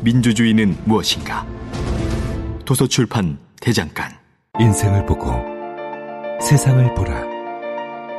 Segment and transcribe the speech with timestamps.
[0.00, 1.46] 민주주의는 무엇인가?
[2.64, 4.12] 도서출판 대장간.
[4.60, 5.32] 인생을 보고
[6.40, 7.22] 세상을 보라.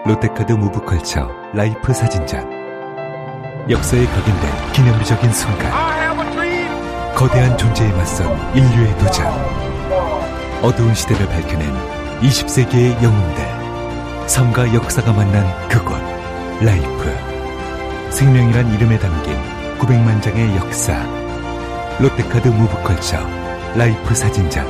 [0.06, 5.72] 롯데카드 무브컬처 라이프 사진전 역사에 각인된 기념비적인 순간.
[7.16, 9.28] 거대한 존재에 맞선 인류의 도전.
[10.62, 11.74] 어두운 시대를 밝혀낸
[12.22, 14.28] 20세기의 영웅들.
[14.28, 15.98] 삶과 역사가 만난 그곳
[16.62, 17.16] 라이프.
[18.12, 19.36] 생명이란 이름에 담긴
[19.80, 21.19] 900만 장의 역사
[22.02, 23.18] 롯데카드 무브컬처
[23.76, 24.66] 라이프 사진전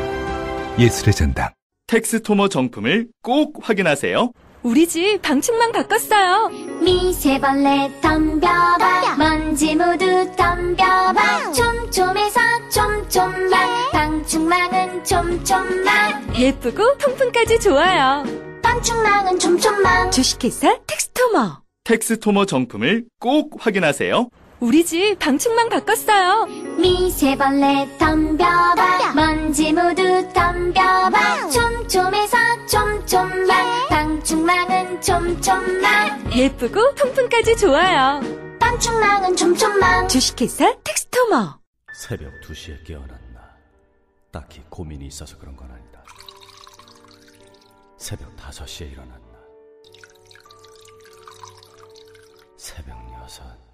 [0.79, 1.49] 예술의 전당.
[1.87, 4.31] 텍스토머 정품을 꼭 확인하세요.
[4.63, 6.49] 우리 집 방충망 바꿨어요.
[6.81, 9.15] 미세벌레 덤벼봐.
[9.17, 11.51] 먼지 모두 덤벼봐.
[11.53, 12.39] 촘촘해서
[12.71, 18.23] 촘촘망 방충망은 촘촘망 예쁘고 통풍까지 좋아요.
[18.61, 21.61] 방충망은 촘촘망 주식회사 텍스토머.
[21.83, 24.29] 텍스토머 정품을 꼭 확인하세요.
[24.59, 26.45] 우리 집 방충망 바꿨어요
[26.79, 30.01] 미세벌레 덤벼봐 먼지 모두
[30.33, 38.21] 덤벼봐 촘촘해서 촘촘망 방충망은 촘촘망 예쁘고 통풍까지 좋아요.
[38.59, 41.59] 방충망은 촘촘망 주식회사 텍스토머.
[41.95, 43.19] 새벽 2시에 깨어났나.
[44.31, 46.03] 딱히 고민이 있어서 그런 건 아니다.
[47.97, 49.19] 새벽 5시에 일어났나.
[52.57, 53.58] 새벽 6.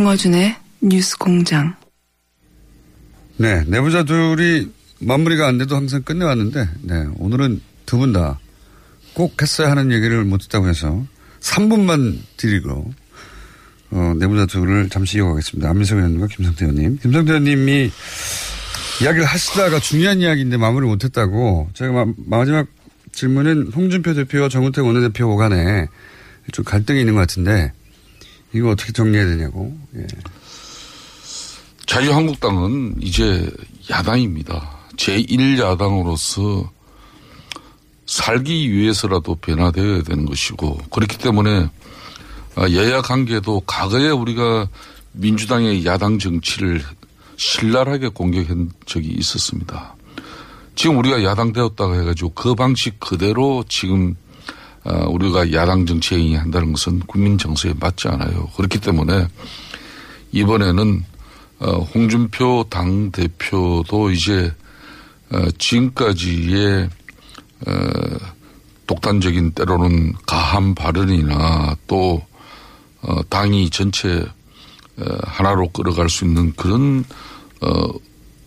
[0.00, 1.74] 김어준의 뉴스 공장.
[3.38, 4.70] 네, 내부자들이
[5.00, 8.38] 마무리가 안 돼도 항상 끝내왔는데, 네, 오늘은 두 분 다
[9.14, 11.02] 꼭 했어야 하는 얘기를 못 했다고 해서
[11.40, 12.92] 3분만 드리고,
[13.92, 15.70] 어, 내부자들을 잠시 이어가겠습니다.
[15.70, 16.98] 안민석 의원님과 김성태 의원님.
[16.98, 17.90] 김성태 의원님이
[19.00, 22.66] 이야기를 하시다가 중요한 이야기인데 마무리 못 했다고, 제가 마, 마지막
[23.12, 25.86] 질문은 홍준표 대표와 정우택 원내대표 간에
[26.52, 27.72] 좀 갈등이 있는 것 같은데,
[28.56, 30.06] 이거 어떻게 정리해야 되냐고, 예.
[31.86, 33.50] 자유한국당은 이제
[33.90, 34.76] 야당입니다.
[34.96, 36.68] 제1야당으로서
[38.06, 41.68] 살기 위해서라도 변화되어야 되는 것이고 그렇기 때문에
[42.72, 44.68] 여야 관계도 과거에 우리가
[45.12, 46.82] 민주당의 야당 정치를
[47.36, 49.94] 신랄하게 공격한 적이 있었습니다.
[50.74, 54.16] 지금 우리가 야당 되었다고 해가지고 그 방식 그대로 지금
[55.08, 58.48] 우리가 야당 정치에 한다는 것은 국민 정서에 맞지 않아요.
[58.56, 59.26] 그렇기 때문에
[60.32, 61.04] 이번에는
[61.58, 64.52] 어, 홍준표 당 대표도 이제
[65.30, 66.88] 어, 지금까지의
[67.66, 67.72] 어,
[68.86, 72.22] 독단적인 때로는 가한 발언이나 또
[73.02, 74.20] 어, 당이 전체
[74.98, 77.04] 어, 하나로 끌어갈 수 있는 그런
[77.62, 77.88] 어,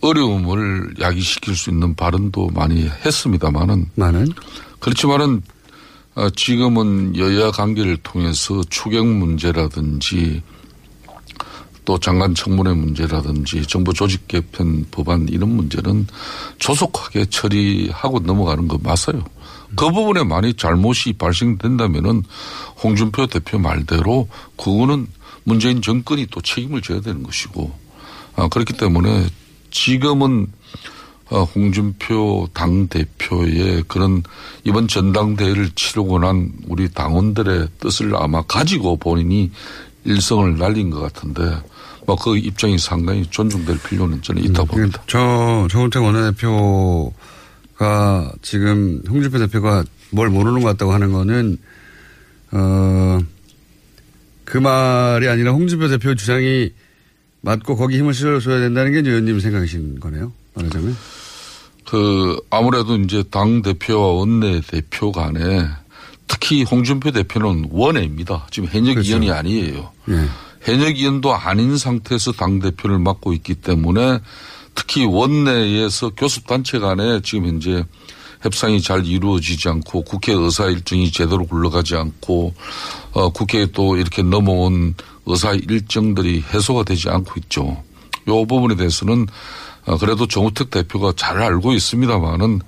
[0.00, 4.28] 어려움을 야기시킬 수 있는 발언도 많이 했습니다만은 많은
[4.78, 5.59] 그렇지만은 어,
[6.28, 10.42] 지금은 여야 관계를 통해서 추경 문제라든지
[11.84, 16.06] 또 장관 청문회 문제라든지 정부 조직 개편 법안 이런 문제는
[16.58, 19.24] 조속하게 처리하고 넘어가는 거 맞아요.
[19.76, 22.22] 그 부분에 많이 잘못이 발생된다면은
[22.82, 25.06] 홍준표 대표 말대로 그거는
[25.44, 27.72] 문재인 정권이 또 책임을 져야 되는 것이고
[28.36, 29.26] 아, 그렇기 때문에
[29.70, 30.59] 지금은 어,
[31.30, 34.22] 홍준표 당 대표의 그런
[34.64, 39.50] 이번 전당대회를 치르고 난 우리 당원들의 뜻을 아마 가지고 본인이
[40.04, 41.42] 일성을 날린 것 같은데
[42.06, 45.02] 뭐 그 입장이 상당히 존중될 필요는 저는 있다고 봅니다.
[45.06, 47.12] 저 정우택 원내대표가
[48.42, 51.56] 지금 홍준표 대표가 뭘 모르는 것 같다고 하는 거는
[52.52, 53.20] 어,
[54.44, 56.72] 그 말이 아니라 홍준표 대표 주장이
[57.42, 60.32] 맞고 거기 힘을 실어줘야 된다는 게 이제 의원님 생각이신 거네요.
[60.54, 60.96] 말하자면.
[61.90, 65.66] 그 아무래도 이제 당 대표와 원내 대표 간에
[66.28, 68.46] 특히 홍준표 대표는 원외입니다.
[68.52, 69.08] 지금 현역 그렇죠.
[69.08, 69.90] 의원이 아니에요.
[70.10, 70.28] 예.
[70.62, 74.20] 현역 의원도 아닌 상태에서 당 대표를 맡고 있기 때문에
[74.76, 77.84] 특히 원내에서 교섭단체 간에 지금 현재
[78.42, 82.54] 협상이 잘 이루어지지 않고 국회 의사 일정이 제대로 굴러가지 않고
[83.14, 84.94] 어, 국회에 또 이렇게 넘어온
[85.26, 87.82] 의사 일정들이 해소가 되지 않고 있죠.
[88.28, 89.26] 요 부분에 대해서는 어,
[89.98, 92.60] 그래도 정우택 대표가 잘 알고 있습니다만은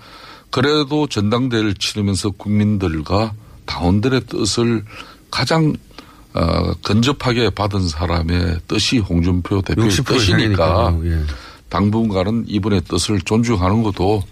[0.51, 3.33] 그래도 전당대회를 치르면서 국민들과
[3.67, 4.85] 당원들의 뜻을
[5.31, 5.75] 가장
[6.35, 10.99] 어, 근접하게 받은 사람의 뜻이 홍준표 대표의 60% 뜻이니까.
[11.05, 11.21] 예.
[11.69, 14.23] 당분간은 이분의 뜻을 존중하는 것도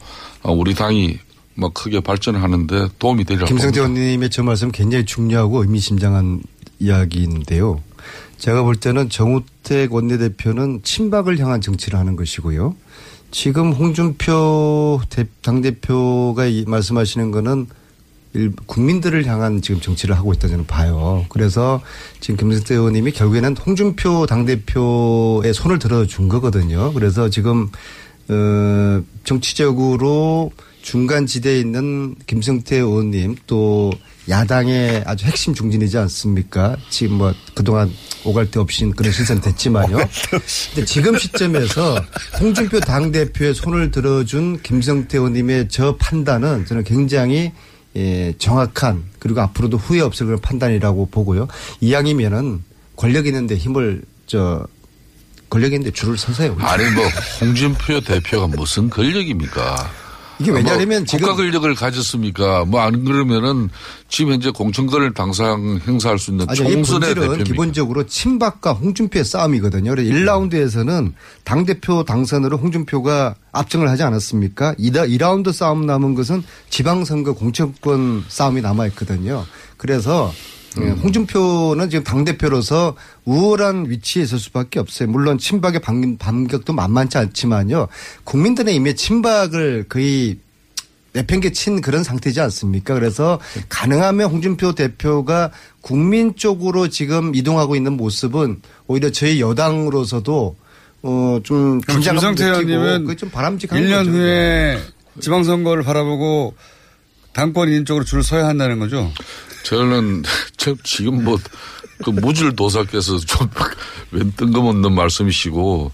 [0.43, 1.19] 어, 우리 당이
[1.55, 3.81] 뭐 크게 발전하는데 도움이 되리라고 김성태.
[3.81, 6.43] 의원님의 저 말씀 굉장히 중요하고 의미심장한
[6.79, 7.83] 이야기인데요.
[8.41, 12.75] 제가 볼 때는 정우택 원내대표는 친박을 향한 정치를 하는 것이고요.
[13.31, 17.67] 지금 홍준표 대- 당대표가 이 말씀하시는 거는
[18.33, 21.27] 일- 국민들을 향한 지금 정치를 하고 있다 저는 봐요.
[21.29, 21.83] 그래서
[22.21, 26.93] 지금 김성태 의원님이 결국에는 홍준표 당대표의 손을 들어준 거거든요.
[26.95, 27.69] 그래서 지금
[28.29, 30.51] 어 정치적으로
[30.81, 33.91] 중간 지대에 있는 김성태 의원님 또
[34.31, 36.77] 야당의 아주 핵심 중진이지 않습니까?
[36.89, 37.93] 지금 뭐 그동안
[38.25, 39.97] 오갈 데 없이 그런 실선 됐지만요.
[40.75, 42.03] 근데 지금 시점에서
[42.41, 47.53] 홍준표 당대표의 손을 들어준 김성태 의원님의 저 판단은 저는 굉장히
[47.97, 51.49] 예, 정확한 그리고 앞으로도 후회 없을 그런 판단이라고 보고요.
[51.81, 52.63] 이왕이면은
[52.95, 54.65] 권력 있는데 힘을 저
[55.49, 56.57] 권력 있는데 줄을 서세요.
[56.61, 57.05] 아니 뭐
[57.41, 59.91] 홍준표 대표가 무슨 권력입니까?
[60.41, 62.65] 이게 왜냐하면 뭐 지금 국가 권력을 가졌습니까?
[62.65, 63.69] 뭐 안 그러면은
[64.09, 67.45] 지금 현재 공천권을 당상 행사할 수 있는 아니, 이 총선의 대표입니다.
[67.45, 69.91] 기본적으로 친박과 홍준표의 싸움이거든요.
[69.95, 71.13] 그래서 1라운드에서는
[71.45, 74.75] 당 대표 당선으로 홍준표가 압승을 하지 않았습니까?
[74.75, 79.45] 2라운드 싸움 남은 것은 지방선거 공천권 싸움이 남아 있거든요.
[79.77, 80.93] 그래서 예, 음.
[81.03, 85.09] 홍준표는 지금 당대표로서 우월한 위치에 있을 수밖에 없어요.
[85.09, 87.89] 물론 친박의 반- 반격도 만만치 않지만요.
[88.25, 90.39] 국민들의 이미 친박을 거의
[91.13, 92.95] 내팽개친 그런 상태지 않습니까?
[92.95, 95.51] 그래서 가능하면 홍준표 대표가
[95.81, 100.57] 국민 쪽으로 지금 이동하고 있는 모습은 오히려 저희 여당으로서도
[101.03, 104.11] 어좀 긴장감 느끼고 의원님은 그게 좀 바람직한 1년 거죠.
[104.13, 104.79] 후에
[105.21, 106.55] 지방선거를 바라보고
[107.33, 109.11] 당권 인인 쪽으로 줄을 서야 한다는 거죠.
[109.65, 110.23] 저는
[110.57, 111.39] 저 지금 뭐
[112.05, 115.93] 그 무질 도사께서 좀웬 뜬금없는 말씀이시고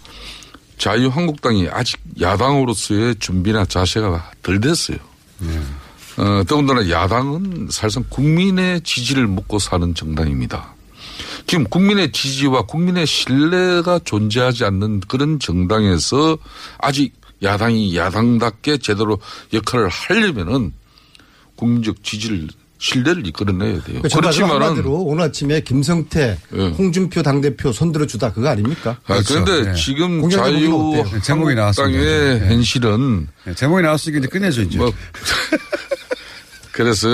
[0.78, 4.98] 자유한국당이 아직 야당으로서의 준비나 자세가 덜 됐어요.
[6.18, 10.74] 어, 더군다나 야당은 사실상 국민의 지지를 먹고 사는 정당입니다.
[11.46, 16.38] 지금 국민의 지지와 국민의 신뢰가 존재하지 않는 그런 정당에서
[16.78, 19.18] 아직 야당이 야당답게 제대로
[19.52, 20.72] 역할을 하려면은
[21.56, 24.00] 국민적 지지를 신뢰를 이끌어내야 돼요.
[24.02, 26.68] 그 그렇지만 그렇지만은 한마디로 오늘 아침에 김성태, 예.
[26.68, 28.98] 홍준표 당대표 손들어 주다 그거 아닙니까?
[29.06, 29.74] 아, 그런데 네.
[29.74, 31.04] 지금 어때요?
[31.04, 31.98] 네, 제목이 나왔습니다.
[31.98, 32.38] 네.
[32.48, 34.76] 현실은 네, 제목이 나왔으니까 이제 끝내죠, 이제.
[34.78, 34.92] 뭐
[36.72, 37.08] 그래서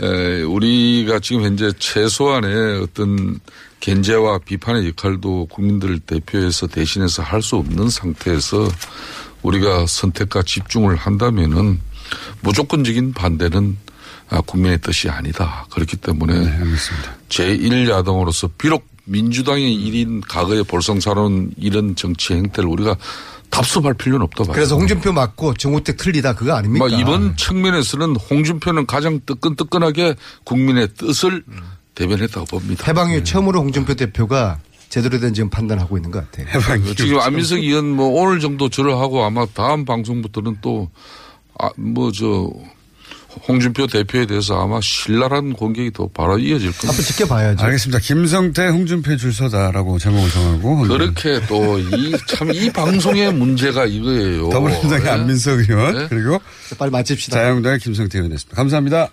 [0.00, 3.40] 에, 우리가 지금 현재 최소한의 어떤
[3.80, 8.68] 견제와 비판의 역할도 국민들을 대표해서 대신해서 할 수 없는 상태에서
[9.42, 11.80] 우리가 선택과 집중을 한다면은
[12.42, 13.89] 무조건적인 반대는 아,
[14.46, 15.66] 국민의 뜻이 아니다.
[15.70, 17.16] 그렇기 때문에 네, 알겠습니다.
[17.28, 22.96] 제1야당으로서 비록 민주당의 일인 과거에 볼성사로운 이런 정치 행태를 우리가
[23.50, 24.52] 답습할 필요는 없다 봐요.
[24.54, 26.86] 그래서 홍준표 맞고 정우택 틀리다 그거 아닙니까?
[26.86, 30.14] 뭐 이번 측면에서는 홍준표는 가장 뜨끈뜨끈하게
[30.44, 31.42] 국민의 뜻을
[31.96, 32.84] 대변했다고 봅니다.
[32.86, 33.16] 해방 네.
[33.16, 36.46] 이후 처음으로 홍준표 대표가 제대로 된 지금 판단하고 있는 것 같아요.
[36.48, 40.90] 해방 지금 안민석 의원 뭐 오늘 정도 저를 하고 아마 다음 방송부터는 또,
[41.58, 42.50] 아, 뭐 저,
[43.48, 46.88] 홍준표 대표에 대해서 아마 신랄한 공격이 더 바로 이어질 겁니다.
[46.88, 47.64] 앞으로 지켜봐야죠.
[47.64, 47.98] 알겠습니다.
[48.00, 50.82] 김성태, 홍준표 줄 서다라고 제목을 정하고.
[50.82, 54.50] 그렇게 또 이 참 이 방송의 문제가 이거예요.
[54.50, 55.10] 더불어민주당의 네?
[55.10, 56.06] 안민석 의원 네?
[56.08, 56.40] 그리고
[56.78, 57.36] 빨리 마칩시다.
[57.36, 58.56] 자유한국당의 김성태 의원이었습니다.
[58.56, 59.08] 감사합니다.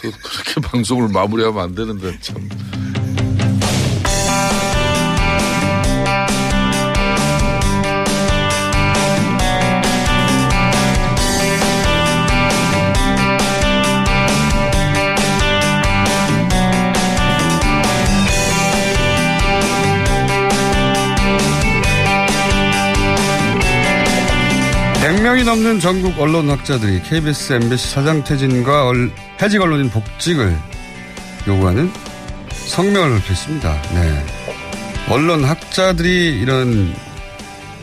[0.00, 2.36] 그, 그렇게 방송을 마무리하면 안 되는데 참.
[25.08, 29.10] 백 명이 넘는 전국 언론 학자들이 KBS, MBC 사장 퇴진과 얼-
[29.40, 30.54] 해직 언론인 복직을
[31.46, 31.90] 요구하는
[32.50, 33.82] 성명을 발표했습니다.
[33.94, 34.26] 네.
[35.08, 36.94] 언론 학자들이 이런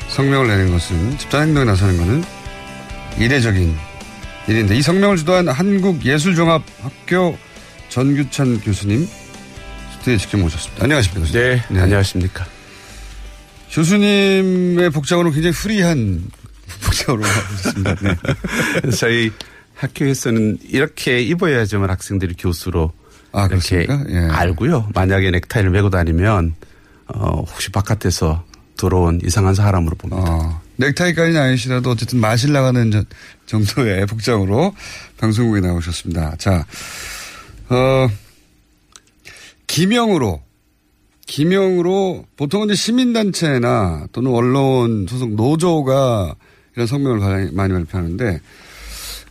[0.09, 2.23] 성명을 내는 것은 집단 행동에 나서는 것은
[3.17, 3.75] 이례적인
[4.47, 7.39] 일인데 이 성명을 주도한 한국예술종합학교
[7.89, 9.09] 전규찬 교수님
[9.93, 10.83] 스튜디오에 직접 모셨습니다.
[10.83, 11.59] 안녕하십니까 교수님.
[11.71, 12.45] 네, 안녕하십니까.
[13.71, 16.21] 교수님의 복장으로 굉장히 프리한
[16.83, 17.95] 복장으로 하셨습니다.
[17.95, 18.91] 네.
[18.97, 19.31] 저희
[19.75, 22.91] 학교에서는 이렇게 입어야지만 학생들이 교수로
[23.31, 23.85] 아, 이렇게?
[24.09, 24.17] 예.
[24.31, 24.89] 알고요.
[24.93, 26.55] 만약에 넥타이를 메고 다니면
[27.07, 28.43] 어, 혹시 바깥에서
[28.77, 30.23] 들어온 이상한 사람으로 봅니다.
[30.29, 33.03] 어, 넥타이까지는 아니시라도 어쨌든 마실 나가는 저-
[33.45, 34.73] 정도의 복장으로
[35.17, 36.35] 방송국에 나오셨습니다.
[36.37, 36.65] 자,
[37.69, 38.07] 어,
[39.67, 40.41] 기명으로,
[41.27, 46.35] 기명으로 보통은 이제 시민단체나 또는 언론 소속 노조가
[46.75, 48.39] 이런 성명을 발- 많이 발표하는데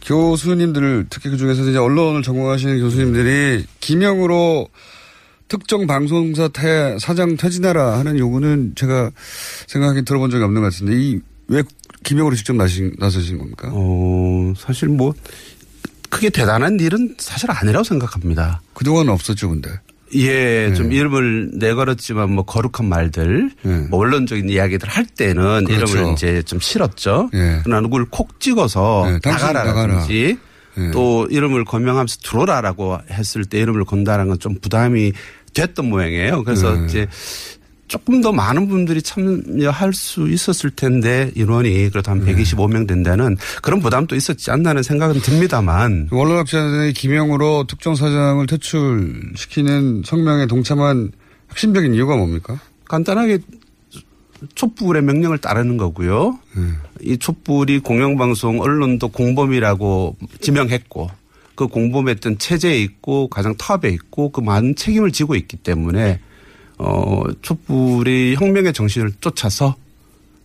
[0.06, 4.68] 교수님들 특히 그 중에서 이제 언론을 전공하시는 교수님들이 기명으로
[5.48, 9.10] 특정 방송사 태- 사장 퇴진하라 하는 요구는 제가
[9.66, 11.62] 생각하기 들어본 적이 없는 것 같은데 이 왜
[12.02, 13.68] 기명으로 직접 나신, 나서신 겁니까?
[13.70, 15.12] 어, 사실 뭐
[16.08, 18.62] 크게 대단한 일은 사실 아니라고 생각합니다.
[18.72, 19.68] 그동안은 없었죠, 근데.
[20.14, 20.75] 예, 네.
[20.75, 23.50] 좀 이름을 내걸었지만 뭐 거룩한 말들,
[23.90, 25.97] 뭐 원론적인 이야기들 할 때는 그렇죠.
[25.97, 27.30] 이름을 이제 좀 싫었죠.
[27.35, 27.61] 예.
[27.64, 30.38] 그러나 누굴 콕 찍어서 네, 당신 나가라든지
[30.76, 30.88] 나가라.
[30.88, 30.90] 예.
[30.92, 35.12] 또 이름을 거명하면서 들어오라라고 했을 때 이름을 건다는 건 좀 부담이
[35.54, 36.42] 됐던 모양이에요.
[36.42, 36.85] 그래서 네.
[36.87, 37.06] 이제
[37.86, 44.16] 조금 더 많은 분들이 참여할 수 있었을 텐데 인원이 그래도 한 125명 된다는 그런 부담도
[44.16, 51.12] 있었지 않나는 생각은 듭니다만 원로학자들의 기명으로 특정 사장을 퇴출시키는 성명에 동참한
[51.50, 52.58] 핵심적인 이유가 뭡니까?
[52.86, 53.38] 간단하게
[54.54, 56.38] 촛불의 명령을 따르는 거고요.
[56.56, 56.62] 네.
[57.00, 61.10] 이 촛불이 공영방송 언론도 공범이라고 지명했고
[61.54, 66.20] 그 공범했던 체제에 있고 가장 탑에 있고 그 많은 책임을 지고 있기 때문에
[66.78, 69.76] 어 촛불이 혁명의 정신을 쫓아서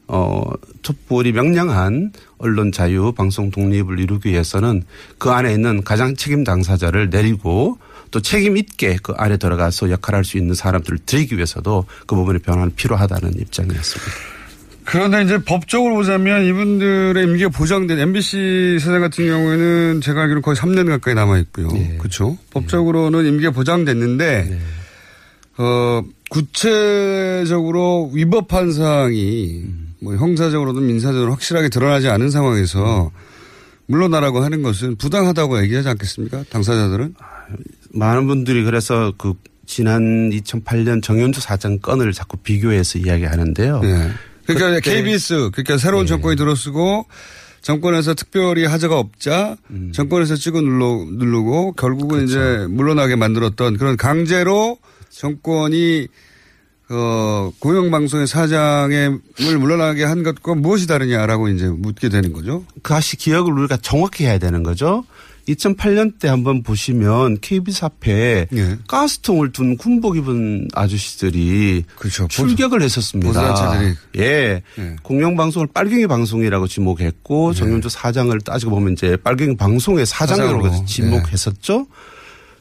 [0.08, 0.44] 어
[0.82, 4.84] 촛불이 명령한 언론 자유, 방송 독립을 이루기 위해서는
[5.18, 7.78] 그 안에 있는 가장 책임 당사자를 내리고
[8.12, 12.74] 또 책임 있게 그 안에 들어가서 역할할 수 있는 사람들을 들이기 위해서도 그 부분의 변화는
[12.76, 14.12] 필요하다는 입장이었습니다.
[14.86, 20.88] 그런데 이제 법적으로 보자면 이분들의 임기가 보장된 MBC 사장 같은 경우에는 제가 알기로 거의 3년
[20.88, 21.68] 가까이 남아 있고요.
[22.00, 22.40] 그렇죠?
[22.50, 24.60] 법적으로는 임기가 보장됐는데
[25.60, 29.64] 어 구체적으로 위법한 사항이
[30.02, 33.12] 뭐 형사적으로든 민사적으로 확실하게 드러나지 않은 상황에서
[33.88, 36.44] 물러나라고 하는 것은 부당하다고 얘기하지 않겠습니까?
[36.50, 37.16] 당사자들은?
[37.92, 39.34] 많은 분들이 그래서 그
[39.66, 43.82] 지난 2008년 정현주 사장 건을 자꾸 비교해서 이야기하는데요.
[43.82, 44.10] 네.
[44.46, 47.06] 그러니까 KBS 그러니까 새로운 정권이 들어서고
[47.62, 49.92] 정권에서 특별히 하자가 없자 음.
[49.94, 52.32] 정권에서 찍어 눌러, 누르고 결국은 그렇죠.
[52.32, 54.78] 이제 물러나게 만들었던 그런 강제로
[55.10, 56.08] 정권이
[56.92, 59.20] 어, 공영방송의 사장을
[59.60, 62.66] 물러나게 한 것과 무엇이 다르냐라고 이제 묻게 되는 거죠.
[62.82, 65.06] 그것이 기억을 우리가 정확히 해야 되는 거죠.
[65.48, 68.78] 2008년 때 한번 보시면 KBS 앞에 예.
[68.88, 71.86] 가스통을 둔 군복 입은 아저씨들이
[72.30, 73.84] 출격을 했었습니다.
[74.18, 74.62] 예.
[74.78, 74.96] 예.
[75.02, 80.86] 공영방송을 빨갱이 방송이라고 지목했고 정윤주 사장을 따지고 보면 이제 빨갱이 방송의 사장으로 사장으로.
[80.86, 81.88] 지목했었죠.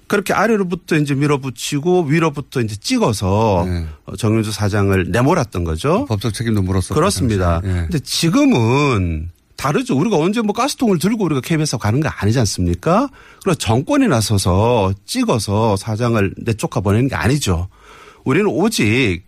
[0.08, 3.66] 그렇게 아래로부터 이제 밀어붙이고 위로부터 이제 찍어서
[4.06, 6.06] 어, 정윤주 사장을 내몰았던 거죠.
[6.06, 6.94] 법적 책임도 물었었고.
[6.94, 7.60] 그렇습니다.
[7.64, 7.68] 예.
[7.68, 9.96] 근데 지금은 다르죠.
[9.98, 13.08] 우리가 언제 뭐 가스통을 들고 우리가 KBS 가는 거 아니지 않습니까?
[13.42, 17.68] 그래서 정권이 나서서 찍어서 사장을 내쫓아 보내는 게 아니죠.
[18.24, 19.24] 우리는 오직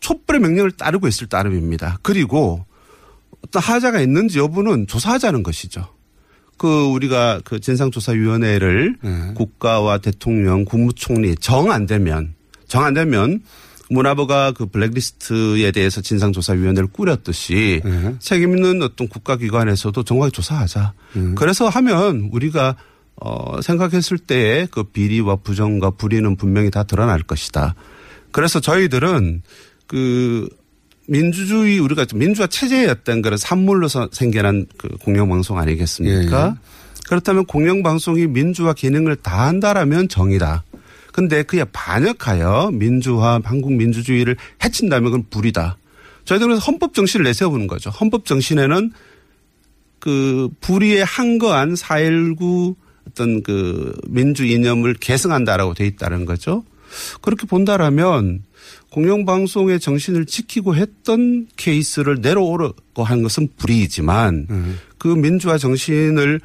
[0.00, 1.98] 촛불의 명령을 따르고 있을 따름입니다.
[2.02, 2.64] 그리고
[3.44, 5.88] 어떤 하자가 있는지 여부는 조사하자는 것이죠.
[6.56, 9.34] 그 우리가 그 진상조사위원회를 네.
[9.34, 12.34] 국가와 대통령, 국무총리 정 안 되면
[12.68, 13.40] 정 안 되면
[13.90, 18.14] 문화부가 그 블랙리스트에 대해서 진상조사위원회를 꾸렸듯이 네.
[18.20, 20.92] 책임 있는 어떤 국가기관에서도 정확히 조사하자.
[21.16, 21.34] 음.
[21.34, 22.76] 그래서 하면 우리가
[23.16, 27.74] 어 생각했을 때의 그 비리와 부정과 불의는 분명히 다 드러날 것이다.
[28.30, 29.42] 그래서 저희들은
[29.86, 30.48] 그
[31.12, 36.56] 민주주의 우리가 좀 민주화 체제였던 그런 산물로서 생겨난 그 공영방송 아니겠습니까?
[36.56, 40.64] 예, 그렇다면 공영방송이 민주화 기능을 다한다라면 정의다.
[41.12, 45.76] 근데 그에 반역하여 민주화, 한국 민주주의를 해친다면 그건 불이다.
[46.24, 47.90] 저희들은 헌법 정신을 내세우는 거죠.
[47.90, 48.92] 헌법 정신에는
[49.98, 52.74] 그 불의에 한거한 4.19
[53.08, 56.64] 어떤 그 민주 이념을 계승한다라고 돼 있다는 거죠.
[57.20, 58.44] 그렇게 본다라면
[58.92, 64.46] 공영방송의 정신을 지키고 했던 케이스를 내려오려고 한 것은 불이지만
[64.98, 66.40] 그 민주화 정신을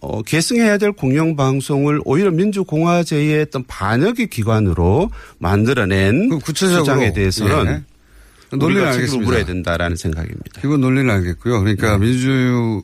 [0.00, 8.58] 어, 계승해야 될 공영방송을 오히려 민주공화제의 어떤 반역의 기관으로 만들어낸 구체적으로, 주장에 대해서는 예.
[8.58, 9.24] 책임을 알겠습니다.
[9.24, 10.62] 물어야 된다라는 생각입니다.
[10.64, 11.60] 이건 논리는 알겠고요.
[11.60, 12.06] 그러니까 네.
[12.06, 12.82] 민주주의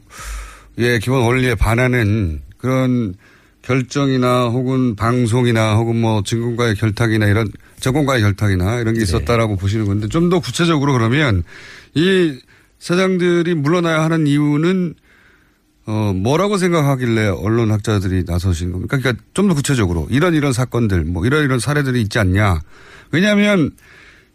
[0.79, 3.15] 예, 기본 원리에 반하는 그런
[3.67, 10.09] 결정이나 혹은 방송이나 혹은 뭐 증권과의 결탁이나 이런 정권과의 결탁이나 이런 게 있었다라고 보시는 건데
[10.09, 11.43] 좀 더 구체적으로 그러면
[11.95, 12.39] 이
[12.79, 14.95] 사장들이 물러나야 하는 이유는
[15.87, 18.99] 어 뭐라고 생각하길래 언론 학자들이 나서신 겁니까?
[18.99, 22.61] 그러니까 좀 더 구체적으로 이런 이런 사건들 뭐 이런 이런 사례들이 있지 않냐?
[23.11, 23.73] 왜냐하면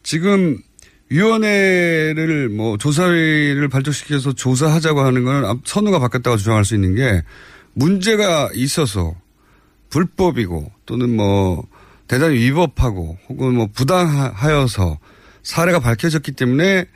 [0.03, 0.57] 지금
[1.09, 7.21] 위원회를 뭐 조사회를 발족시켜서 조사하자고 하는 건 선우가 바뀌었다고 주장할 수 있는 게
[7.73, 9.15] 문제가 있어서
[9.91, 11.63] 불법이고 또는 뭐
[12.07, 14.97] 대단히 위법하고 혹은 뭐 부당하여서
[15.43, 16.87] 사례가 밝혀졌기 때문에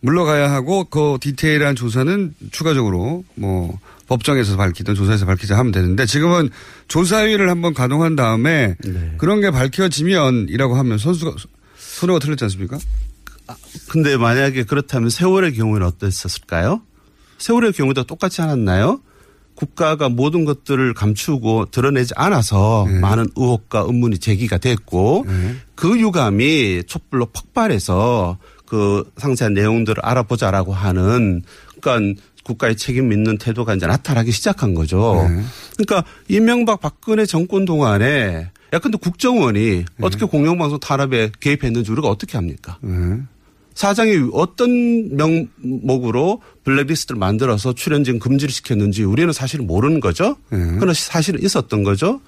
[0.00, 6.50] 물러가야 하고 그 디테일한 조사는 추가적으로 뭐 법정에서 밝히든 조사에서 밝히자 하면 되는데 지금은
[6.88, 9.14] 조사위를 한번 가동한 다음에 네.
[9.18, 11.36] 그런 게 밝혀지면이라고 하면 선수가
[11.78, 12.78] 선우가 틀렸지 않습니까?
[13.88, 16.82] 근데 만약에 그렇다면 세월의 경우는 어땠었을까요?
[17.38, 19.00] 세월의 경우도 똑같지 않았나요?
[19.54, 22.98] 국가가 모든 것들을 감추고 드러내지 않아서 네.
[22.98, 25.54] 많은 의혹과 의문이 제기가 됐고 네.
[25.74, 31.42] 그 유감이 촛불로 폭발해서 그 상세한 내용들을 알아보자라고 하는
[31.80, 35.26] 그러니까 국가의 책임 믿는 태도가 이제 나타나기 시작한 거죠.
[35.28, 35.42] 네.
[35.76, 39.84] 그러니까 이명박 박근혜 정권 동안에 야 근데 국정원이 네.
[40.02, 42.78] 어떻게 공영방송 탄압에 개입했는지 우리가 어떻게 합니까?
[43.74, 43.80] 네.
[43.80, 50.36] 사장이 어떤 명목으로 블랙리스트를 만들어서 출연진 금지를 시켰는지 우리는 사실 모르는 거죠.
[50.50, 50.58] 네.
[50.76, 52.20] 그러나 사실은 있었던 거죠.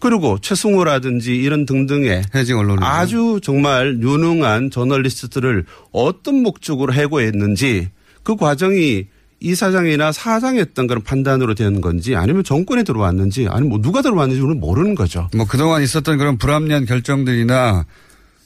[0.00, 7.88] 그리고 최승호라든지 이런 등등의 해직 언론 아주 정말 유능한 저널리스트들을 어떤 목적으로 해고했는지
[8.22, 9.06] 그 과정이
[9.40, 14.58] 이 사장이나 사장이었던 그런 판단으로 되는 건지 아니면 정권에 들어왔는지 아니면 뭐 누가 들어왔는지 우리는
[14.58, 15.28] 모르는 거죠.
[15.36, 17.84] 뭐 그동안 있었던 그런 불합리한 결정들이나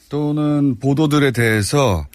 [0.09, 2.05] 또는 보도들에 대해서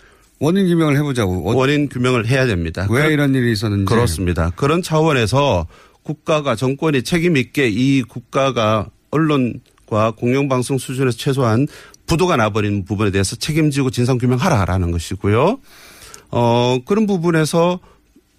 [0.45, 1.51] 원인 규명을 해보자고.
[1.51, 2.87] 어, 원인 규명을 해야 됩니다.
[2.91, 3.87] 왜 이런 일이 있었는지.
[3.87, 4.51] 그렇습니다.
[4.57, 5.67] 그런 차원에서
[6.03, 11.67] 국가가 정권이 책임 있게 이 국가가 언론과 공영방송 수준에서 최소한
[12.07, 15.59] 부도가 나버린 부분에 대해서 책임지고 진상 규명하라라는 것이고요.
[16.31, 17.81] 어, 그런 부분에서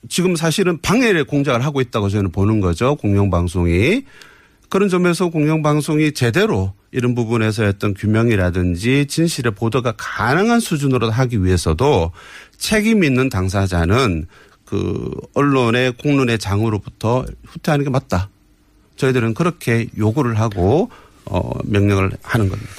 [0.08, 2.96] 지금 사실은 방해를 공작을 하고 있다고 저는 보는 거죠.
[2.98, 4.04] 공영방송이.
[4.70, 12.12] 그런 점에서 공영방송이 제대로 이런 부분에서 어떤 규명이라든지 진실의 보도가 가능한 수준으로 하기 위해서도
[12.58, 14.28] 책임 있는 당사자는
[14.66, 18.30] 그 언론의 공론의 장으로부터 후퇴하는 게 맞다.
[18.96, 20.90] 저희들은 그렇게 요구를 하고
[21.26, 22.72] 어 명령을 하는 겁니다.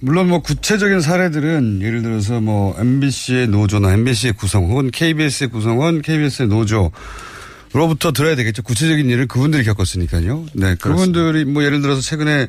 [0.00, 6.48] 물론 뭐 구체적인 사례들은 예를 들어서 뭐 MBC의 노조나 MBC의 구성 혹은 KBS의 구성원, KBS의
[6.48, 6.90] 노조
[7.72, 8.62] 로부터 들어야 되겠죠.
[8.62, 10.46] 구체적인 일을 그분들이 겪었으니까요.
[10.54, 10.74] 네.
[10.76, 12.48] 그분들이 뭐 예를 들어서 최근에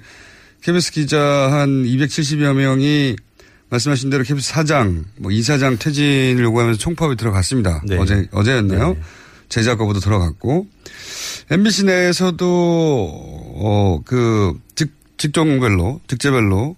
[0.62, 3.16] KBS 기자 한 270여 명이
[3.70, 7.82] 말씀하신 대로 KBS 사장, 뭐 이사장 퇴진을 요구하면서 총파업에 들어갔습니다.
[7.86, 7.98] 네.
[7.98, 8.94] 어제, 어제였나요?
[8.94, 9.02] 네.
[9.50, 10.68] 제자 거부도 들어갔고.
[11.50, 12.46] MBC 내에서도,
[13.56, 16.76] 어, 그, 직, 직종별로, 직제별로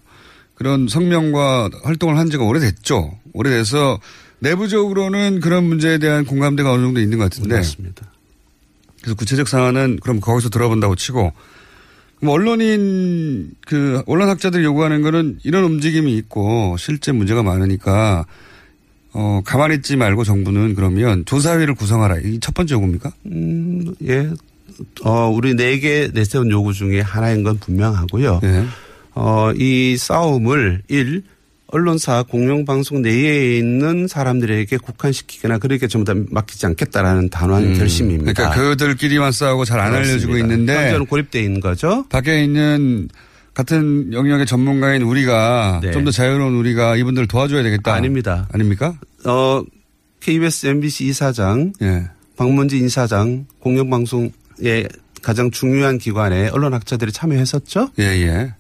[0.55, 3.17] 그런 성명과 활동을 한 지가 오래됐죠.
[3.34, 3.99] 오래돼서
[4.39, 7.58] 내부적으로는 그런 문제에 대한 공감대가 어느 정도 있는 것 같은데.
[7.58, 8.12] 맞습니다.
[9.06, 11.32] 그래서 구체적 사안은 그럼 거기서 들어본다고 치고
[12.22, 18.26] 뭐 언론인 그 언론 학자들이 요구하는 거는 이런 움직임이 있고 실제 문제가 많으니까
[19.13, 22.18] 어 가만히 있지 말고 정부는 그러면 조사회를 구성하라.
[22.24, 23.12] 이 첫 번째 요구입니까?
[23.28, 24.28] 음, 예.
[25.04, 28.39] 어, 우리 네 개 내세운 요구 중에 하나인 건 분명하고요.
[28.44, 28.65] 예.
[29.13, 31.24] 어, 이 싸움을 일
[31.76, 37.78] 언론사 공영방송 내에 있는 사람들에게 국한시키거나 그렇게 전부 다 맡기지 않겠다라는 단호한 음.
[37.78, 38.32] 결심입니다.
[38.32, 42.06] 그러니까 그들끼리만 싸우고 잘 안 알려주고 있는데 현재는 고립돼 있는 거죠.
[42.10, 43.10] 밖에 있는
[43.54, 45.92] 같은 영역의 전문가인 우리가 네.
[45.92, 47.94] 좀더 자유로운 우리가 이분들 도와줘야 되겠다.
[47.94, 48.48] 아닙니다.
[48.54, 48.98] 아닙니까?
[49.26, 49.62] 어,
[50.22, 52.06] KBS MBC 이사장, 예.
[52.38, 54.88] 박문지 이사장, 공영방송의
[55.22, 57.90] 가장 중요한 기관에 언론학자들이 참여했었죠.
[58.00, 58.54] 예, 예.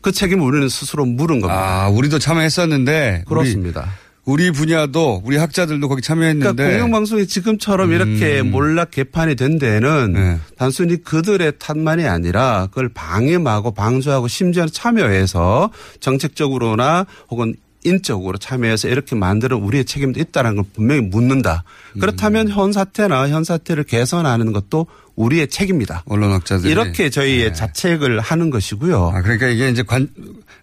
[0.00, 1.84] 그 책임을 우리는 스스로 물은 겁니다.
[1.84, 3.24] 아, 우리도 참여했었는데.
[3.26, 3.92] 그렇습니다.
[4.24, 6.52] 우리, 우리 분야도 우리 학자들도 거기 참여했는데.
[6.52, 7.94] 그러니까 공영방송이 지금처럼 음.
[7.94, 10.38] 이렇게 몰락 개판이 된 데는 네.
[10.56, 19.56] 단순히 그들의 탓만이 아니라 그걸 방임하고 방조하고 심지어는 참여해서 정책적으로나 혹은 인적으로 참여해서 이렇게 만들어
[19.56, 21.64] 우리의 책임도 있다는 걸 분명히 묻는다.
[22.00, 22.52] 그렇다면 음.
[22.52, 24.86] 현 사태나 현 사태를 개선하는 것도
[25.18, 26.04] 우리의 책입니다.
[26.06, 27.52] 언론학자들 이렇게 저희의 네.
[27.52, 29.12] 자책을 하는 것이고요.
[29.14, 30.08] 아, 그러니까 이게 이제 관,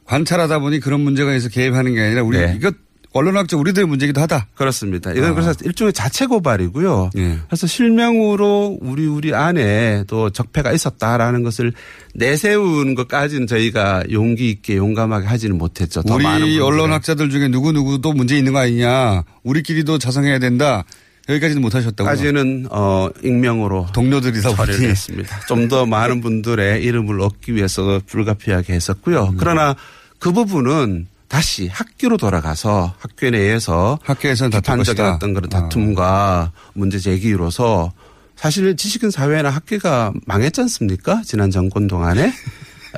[0.05, 2.55] 관찰하다 보니 그런 문제가 있어 개입하는 게 아니라 우리 네.
[2.57, 2.73] 이것
[3.11, 4.47] 언론학자 우리들의 문제이기도 하다.
[4.55, 5.11] 그렇습니다.
[5.13, 5.33] 이건 아.
[5.33, 7.11] 그래서 일종의 자체 고발이고요.
[7.17, 7.39] 예.
[7.47, 11.71] 그래서 실명으로 우리 우리 안에 또 적폐가 있었다라는 것을
[12.13, 16.01] 내세우는 것까지는 저희가 용기 있게 용감하게 하지는 못했죠.
[16.09, 19.23] 우리 언론학자들 중에 누구 누구도 문제 있는 거 아니냐.
[19.43, 20.83] 우리끼리도 자성해야 된다.
[21.27, 22.09] 여기까지는 못 하셨다고요?
[22.09, 25.39] 까지는 어 익명으로 동료들이다 보니 처리를 했습니다.
[25.47, 29.29] 좀 더 많은 분들의 이름을 얻기 위해서 불가피하게 했었고요.
[29.31, 29.37] 음.
[29.37, 29.75] 그러나
[30.19, 35.05] 그 부분은 다시 학교로 돌아가서 학교 내에서 학교에서는 다툴 비판적인.
[35.05, 37.91] 어떤 그런 다툼과 문제 제기로서
[38.35, 41.21] 사실 지식인 사회나 학교가 망했지 않습니까?
[41.25, 42.31] 지난 정권 동안에.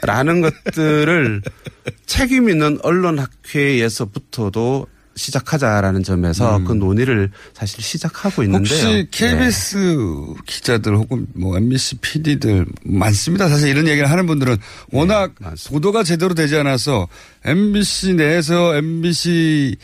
[0.04, 1.42] 라는 것들을
[2.06, 4.86] 책임 있는 언론 학회에서부터도
[5.18, 8.74] 시작하자라는 점에서 그 논의를 사실 시작하고 있는데요.
[8.74, 8.82] 음.
[8.82, 9.02] 네.
[9.02, 13.50] 혹시 KBS 기자들 혹은 뭐 MBC PD들 많습니다.
[13.50, 14.58] 사실 이런 얘기를 하는 분들은
[14.92, 15.34] 워낙
[15.70, 17.08] 보도가 제대로 되지 않아서
[17.44, 19.76] MBC 내에서 MBC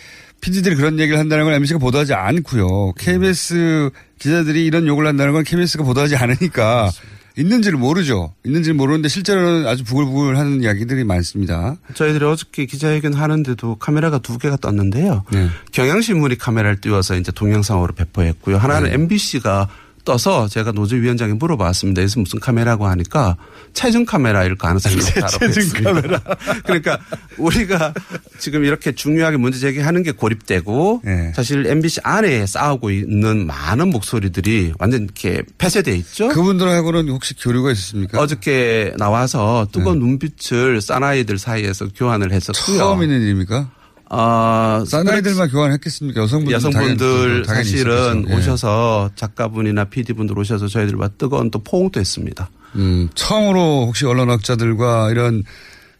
[0.42, 2.94] PD들이 그런 얘기를 한다는 걸 MBC가 보도하지 않고요.
[2.94, 6.92] KBS 기자들이 이런 욕을 한다는 건 KBS가 보도하지 않으니까
[7.38, 8.34] 있는지를 모르죠.
[8.46, 11.78] 있는지를 모르는데 실제로는 아주 부글부글 하는 이야기들이 많습니다.
[11.94, 15.24] 저희들이 어저께 기자회견 하는데도 카메라가 두 개가 떴는데요.
[15.72, 18.58] 경향신문이 카메라를 띄워서 이제 동영상으로 배포했고요.
[18.58, 19.68] 하나는 MBC가
[20.06, 22.02] 떠서 제가 노조위원장에 물어봤습니다.
[22.02, 23.38] 그래서 무슨 카메라고 하니까
[23.74, 25.94] 체중 카메라일 가능성이 높다고 체중 했습니다.
[25.94, 26.20] 카메라.
[26.66, 27.00] 그러니까
[27.38, 27.94] 우리가
[28.40, 31.02] 지금 이렇게 중요하게 문제 제기하는 게 고립되고
[31.36, 36.30] 사실 MBC 안에 싸우고 있는 많은 목소리들이 완전 이렇게 폐쇄돼 있죠.
[36.30, 38.20] 그분들하고는 혹시 교류가 있으십니까?
[38.20, 42.78] 어저께 나와서 뜨거운 눈빛을 사나이들 사이에서 교환을 했었고요.
[42.78, 43.70] 처음 있는 일입니까?
[44.16, 46.22] 아, 사나이들만 교환했겠습니까?
[46.22, 48.26] 여성분들 여성분들 당연히, 사실은.
[48.30, 48.36] 예.
[48.36, 52.50] 오셔서 작가분이나 PD분들 오셔서 저희들과 뜨거운 또 포옹도 했습니다.
[52.76, 55.44] 음, 처음으로 혹시 언론학자들과 이런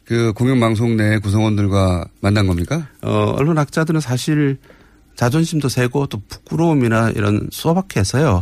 [0.06, 2.88] 그 공영방송 내 구성원들과 만난 겁니까?
[3.02, 4.58] 어, 언론학자들은 사실
[5.16, 8.42] 자존심도 세고 또 부끄러움이나 이런 소박해서요.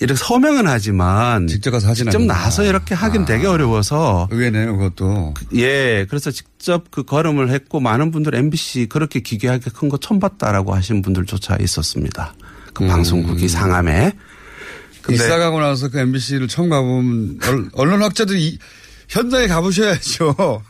[0.00, 1.54] 이렇게 서명은 하지만 네.
[1.54, 2.38] 직접 가서 하진 직접 않는구나.
[2.44, 5.34] 나서 이렇게 하긴 되게 어려워서 의외네요, 그것도.
[5.56, 10.74] 예, 그래서 직접 그 걸음을 했고 많은 분들 MBC 그렇게 기괴하게 큰 거 처음 봤다라고
[10.74, 12.34] 하신 분들조차 있었습니다.
[12.74, 12.88] 그 음.
[12.88, 14.12] 방송국이 상암에.
[15.10, 18.58] 이사 가고 나서 그 MBC를 처음 가보면 언- 언론학자들이 이-
[19.08, 20.34] 현장에 가보셔야죠.
[20.38, 20.62] 뭐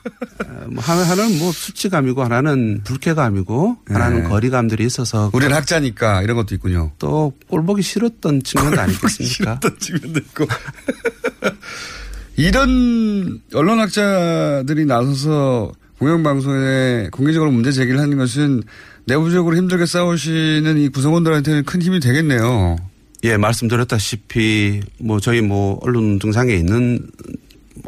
[0.83, 4.29] 하나- 하나는 뭐 수치감이고 하나는 불쾌감이고 하나는 네.
[4.29, 6.93] 거리감들이 있어서 우리는 학자니까 이런 것도 있군요.
[6.99, 9.25] 또 꼴보기 싫었던 측면도 아니겠습니까?
[9.61, 10.47] 싫었던 측면도 있고.
[12.37, 18.63] 이런 언론학자들이 나서서 공영방송에 공개적으로 문제 제기를 하는 것은
[19.07, 22.77] 내부적으로 힘들게 싸우시는 이 구성원들한테는 큰 힘이 되겠네요.
[23.25, 27.01] 예, 말씀드렸다시피 뭐 저희 뭐 언론 등상에 있는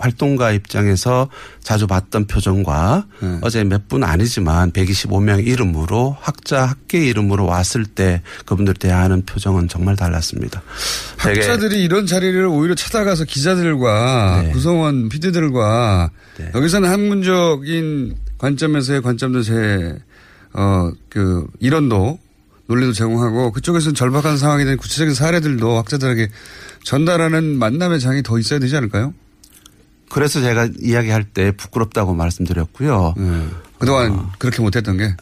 [0.00, 1.28] 활동가 입장에서
[1.62, 3.38] 자주 봤던 표정과 네.
[3.42, 9.96] 어제 몇 분 아니지만 125명 이름으로 학자 학계 이름으로 왔을 때 그분들 대하는 표정은 정말
[9.96, 10.62] 달랐습니다.
[11.18, 14.50] 학자들이 이런 자리를 오히려 찾아가서 기자들과 네.
[14.52, 16.10] 구성원 PD들과
[16.54, 19.98] 여기서는 학문적인 관점에서의 관점도 제,
[20.54, 22.18] 어, 그, 이론도
[22.68, 26.28] 논리도 제공하고 그쪽에서는 절박한 상황에 대한 구체적인 사례들도 학자들에게
[26.84, 29.12] 전달하는 만남의 장이 더 있어야 되지 않을까요?
[30.10, 33.14] 그래서 제가 이야기할 때 부끄럽다고 말씀드렸고요.
[33.78, 35.14] 그동안 그렇게 못했던 게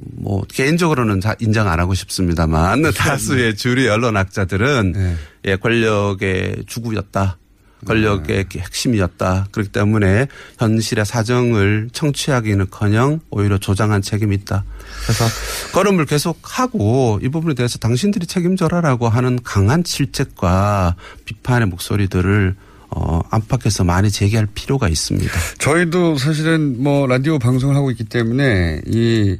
[0.00, 7.38] 뭐 개인적으로는 다 인정 안 하고 싶습니다만 다수의 주류 언론 학자들은 예 권력의 주구였다.
[7.86, 9.46] 권력의 핵심이었다.
[9.52, 10.26] 그렇기 때문에
[10.58, 14.64] 현실의 사정을 청취하기는커녕 오히려 조장한 책임이 있다.
[15.04, 15.24] 그래서
[15.72, 22.56] 걸음을 계속 하고 이 부분에 대해서 당신들이 책임져라라고 하는 강한 질책과 비판의 목소리들을
[22.90, 25.30] 어, 안팎에서 많이 제기할 필요가 있습니다.
[25.58, 29.36] 저희도 사실은 뭐 라디오 방송을 하고 있기 때문에 이,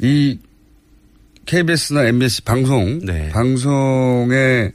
[0.00, 0.38] 이
[1.46, 3.28] KBS나 MBC 방송, 네.
[3.30, 4.72] 방송의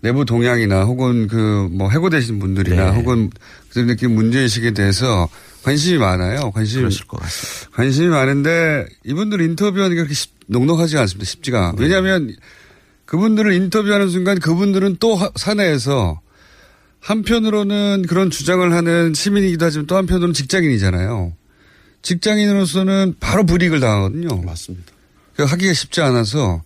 [0.00, 2.96] 내부 동향이나 혹은 그 뭐 해고되신 분들이나 네.
[2.96, 3.30] 혹은
[3.68, 5.28] 그들 느낀 문제의식에 대해서
[5.62, 6.50] 관심이 많아요.
[6.52, 6.82] 관심이.
[6.82, 7.70] 그러실 것 같습니다.
[7.76, 11.24] 관심이 많은데 이분들 인터뷰하는 게 그렇게 쉽- 녹록하지 않습니다.
[11.28, 11.74] 쉽지가.
[11.76, 11.82] 네.
[11.84, 12.34] 왜냐하면
[13.04, 16.20] 그분들을 인터뷰하는 순간 그분들은 또 하- 사내에서
[17.06, 21.32] 한편으로는 그런 주장을 하는 시민이기도 하지만 또 한편으로는 직장인이잖아요.
[22.02, 24.42] 직장인으로서는 바로 불이익을 당하거든요.
[24.42, 24.92] 맞습니다.
[25.38, 26.62] 하기가 쉽지 않아서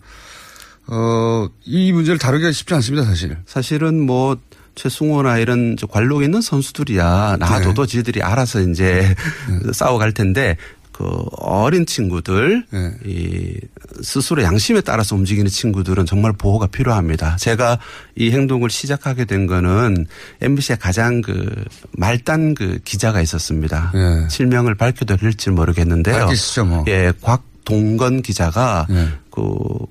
[0.86, 3.36] 어, 이 문제를 다루기가 쉽지 않습니다, 사실.
[3.44, 4.38] 사실은 뭐
[4.76, 7.90] 최승호나 이런 저 관록에 있는 선수들이야 놔둬도 네.
[7.90, 9.14] 지들이 알아서 이제
[9.74, 10.56] 싸워갈 텐데
[11.00, 12.92] 그 어린 친구들 네.
[13.06, 13.54] 이
[14.02, 17.36] 스스로 양심에 따라서 움직이는 친구들은 정말 보호가 필요합니다.
[17.36, 17.78] 제가
[18.16, 20.06] 이 행동을 시작하게 된 거는
[20.42, 23.92] MBC의 가장 그 말단 그 기자가 있었습니다.
[23.94, 24.28] 네.
[24.28, 26.26] 실명을 밝혀도 될지 모르겠는데요.
[26.26, 26.84] 밝히시죠, 뭐.
[26.88, 29.08] 예, 곽동건 기자가 네.
[29.30, 29.42] 그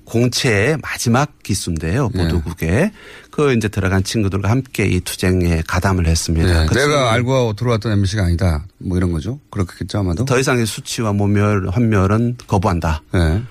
[0.04, 2.08] 공채의 마지막 기수인데요.
[2.14, 2.22] 네.
[2.22, 2.92] 보도국에
[3.30, 6.60] 그 이제 들어간 친구들과 함께 이 투쟁에 가담을 했습니다.
[6.62, 8.64] 네, 그 내가 알고 들어왔던 MBC가 아니다.
[8.78, 9.38] 뭐 이런 거죠.
[9.50, 10.24] 그렇겠죠, 아마도.
[10.24, 13.02] 더 이상의 수치와 모멸, 환멸은 거부한다.
[13.12, 13.42] 네.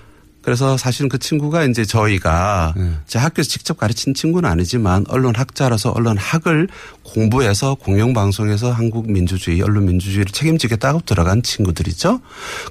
[0.42, 2.92] 그래서 사실은 그 친구가 이제 저희가 네.
[3.06, 6.68] 제 학교에서 직접 가르친 친구는 아니지만 언론학자라서 언론학을
[7.02, 12.20] 공부해서 공영방송에서 한국 민주주의, 언론 민주주의를 책임지겠다고 들어간 친구들이죠.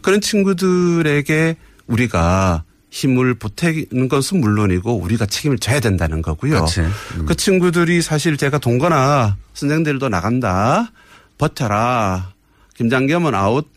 [0.01, 6.65] 그런 친구들에게 우리가 힘을 보태는 것은 물론이고 우리가 책임을 져야 된다는 거고요.
[6.65, 6.81] 그치.
[7.27, 10.91] 그 친구들이 사실 제가 동거나 선생들도 나간다.
[11.37, 12.33] 버텨라.
[12.75, 13.67] 김장겸은 아웃.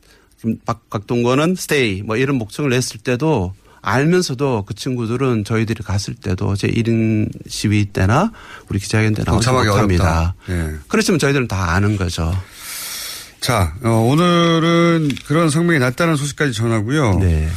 [0.41, 2.03] 김- 박, 박동건은 stay.
[2.03, 8.33] 뭐 이런 목청을 냈을 때도 알면서도 그 친구들은 저희들이 갔을 때도 제 1인 시위 때나
[8.69, 10.35] 우리 기자회견 때 나오지 못합니다.
[10.49, 10.75] 예.
[10.89, 12.33] 그렇지만 저희들은 다 아는 거죠.
[13.41, 17.19] 자, 어, 오늘은 그런 성명이 났다는 소식까지 전하고요.
[17.19, 17.49] 네.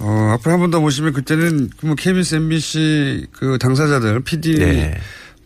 [0.00, 4.98] 어, 앞으로 한 번 더 모시면 그때는 그뭐 KBS, MBC 그 당사자들, PD 네.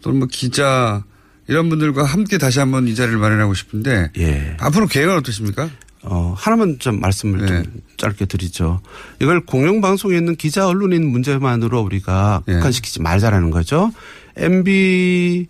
[0.02, 1.02] 또는 뭐 기자
[1.48, 4.56] 이런 분들과 함께 다시 한번 이 자리를 마련하고 싶은데 예.
[4.60, 5.68] 앞으로 계획은 어떠십니까?
[6.02, 7.64] 어, 하나만 좀 말씀을 좀
[7.96, 8.80] 짧게 드리죠.
[9.20, 13.92] 이걸 공영방송에 있는 기자 언론인 문제만으로 우리가 국한시키지 말자라는 거죠.
[14.36, 15.46] MB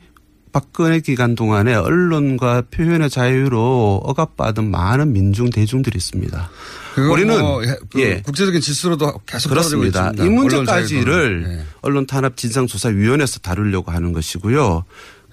[0.58, 6.48] 박근혜 기간 동안에 언론과 표현의 자유로 억압받은 많은 민중 대중들이 있습니다.
[7.10, 8.22] 우리는 뭐 해- 그 예.
[8.22, 10.12] 국제적인 지수로도 계속 그렇습니다.
[10.16, 11.42] 이 문제까지를.
[11.42, 11.64] 네.
[11.82, 14.84] 언론 탄압 진상조사위원회에서 다루려고 하는 것이고요.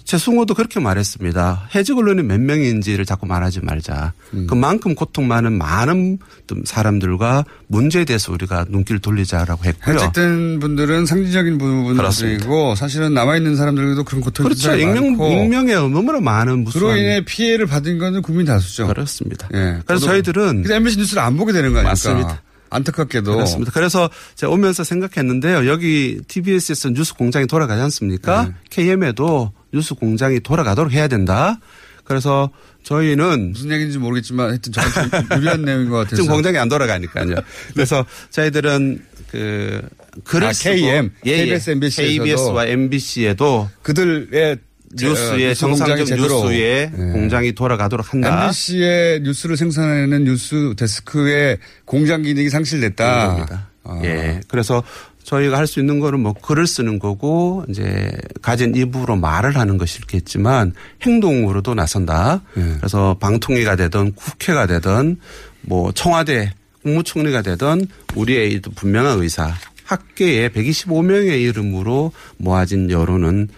[0.04, 1.70] 최승호도 그렇게 말했습니다.
[1.76, 4.14] 해직 언론이 몇 명인지를 자꾸 말하지 말자.
[4.34, 4.48] 음.
[4.48, 6.20] 그만큼 고통 많은 많은
[6.66, 9.96] 사람들과 문제에 대해서 우리가 눈길을 돌리자라고 했고요.
[9.96, 12.76] 해직된 분들은 상징적인 부분들이고.
[12.76, 14.76] 사실은 남아있는 사람들도 그런 고통이 그렇죠.
[14.76, 16.88] 익명, 익명에 너무나 많은 무수한.
[16.88, 18.88] 그로 인해 피해를 받은 거는 국민 다수죠.
[18.88, 19.48] 그렇습니다.
[19.54, 19.80] 예.
[19.86, 21.90] 그래서 저희들은 그래서 MBC 뉴스를 안 보게 되는 거 아닙니까?
[21.90, 22.42] 맞습니다.
[22.72, 23.34] 안타깝게도.
[23.34, 23.72] 그렇습니다.
[23.74, 25.68] 그래서 제가 오면서 생각했는데요.
[25.68, 28.46] 여기 TBS에서 뉴스 공장이 돌아가지 않습니까?
[28.46, 28.54] 네.
[28.70, 31.60] KM에도 뉴스 공장이 돌아가도록 해야 된다.
[32.04, 32.50] 그래서
[32.84, 36.16] 저희는 무슨 얘기인지 모르겠지만 하여튼 저한테 좀 유리한 내용인 것 같아서.
[36.18, 37.36] 지금 공장이 안 돌아가니까요.
[37.74, 39.82] 그래서 저희들은 그
[40.26, 41.38] 글을 아, KM, 예, 예.
[41.46, 44.58] KBS, MBC 에서도 KBS와 MBC에도 그들의
[44.94, 46.18] 뉴스의 뉴스 공장이 정상적.
[46.20, 47.12] 뉴스의 예.
[47.14, 48.44] 공장이 돌아가도록 한다.
[48.44, 53.48] MBC의 뉴스를 생산하는 뉴스 데스크의 공장 기능이 상실됐다.
[53.84, 54.02] 아.
[54.04, 54.42] 예.
[54.50, 54.84] 그래서
[55.24, 60.74] 저희가 할 수 있는 거는 뭐 글을 쓰는 거고 이제 가진 입으로 말을 하는 것이겠지만
[61.04, 62.42] 행동으로도 나선다.
[62.58, 62.76] 예.
[62.78, 65.18] 그래서 방통위가 되든 국회가 되든
[65.62, 66.54] 뭐 청와대
[66.84, 69.54] 국무총리가 되든 우리의 이 분명한 의사
[69.86, 73.50] 학계에 125명의 이름으로 모아진 여론은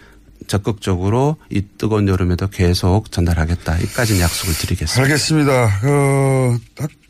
[0.47, 3.79] 적극적으로 이 뜨거운 여름에도 계속 전달하겠다.
[3.79, 5.01] 이까지는 약속을 드리겠습니다.
[5.01, 5.79] 알겠습니다.
[5.81, 6.57] 그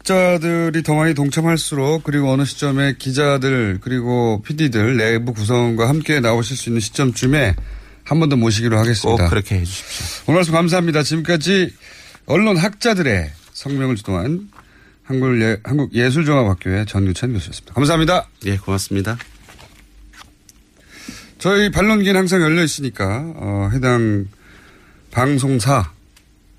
[0.08, 6.70] 학자들이 더 많이 동참할수록 그리고 어느 시점에 기자들 그리고 PD들 내부 구성과 함께 나오실 수
[6.70, 7.56] 있는 시점쯤에
[8.04, 9.24] 한 번 더 모시기로 하겠습니다.
[9.24, 10.24] 꼭 그렇게 해 주십시오.
[10.28, 11.04] 오늘 말씀 감사합니다.
[11.04, 11.74] 지금까지
[12.26, 14.50] 언론 학자들의 성명을 주동한
[15.06, 17.74] 한국 예, 한국 예술종합학교의 전규찬 교수였습니다.
[17.74, 18.28] 감사합니다.
[18.46, 19.18] 예, 고맙습니다.
[21.40, 24.28] 저희 반론기는 항상 열려 있으니까 어, 해당
[25.12, 25.92] 방송사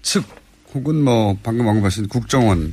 [0.00, 0.24] 측
[0.72, 2.72] 혹은 뭐 방금 언급하신 국정원의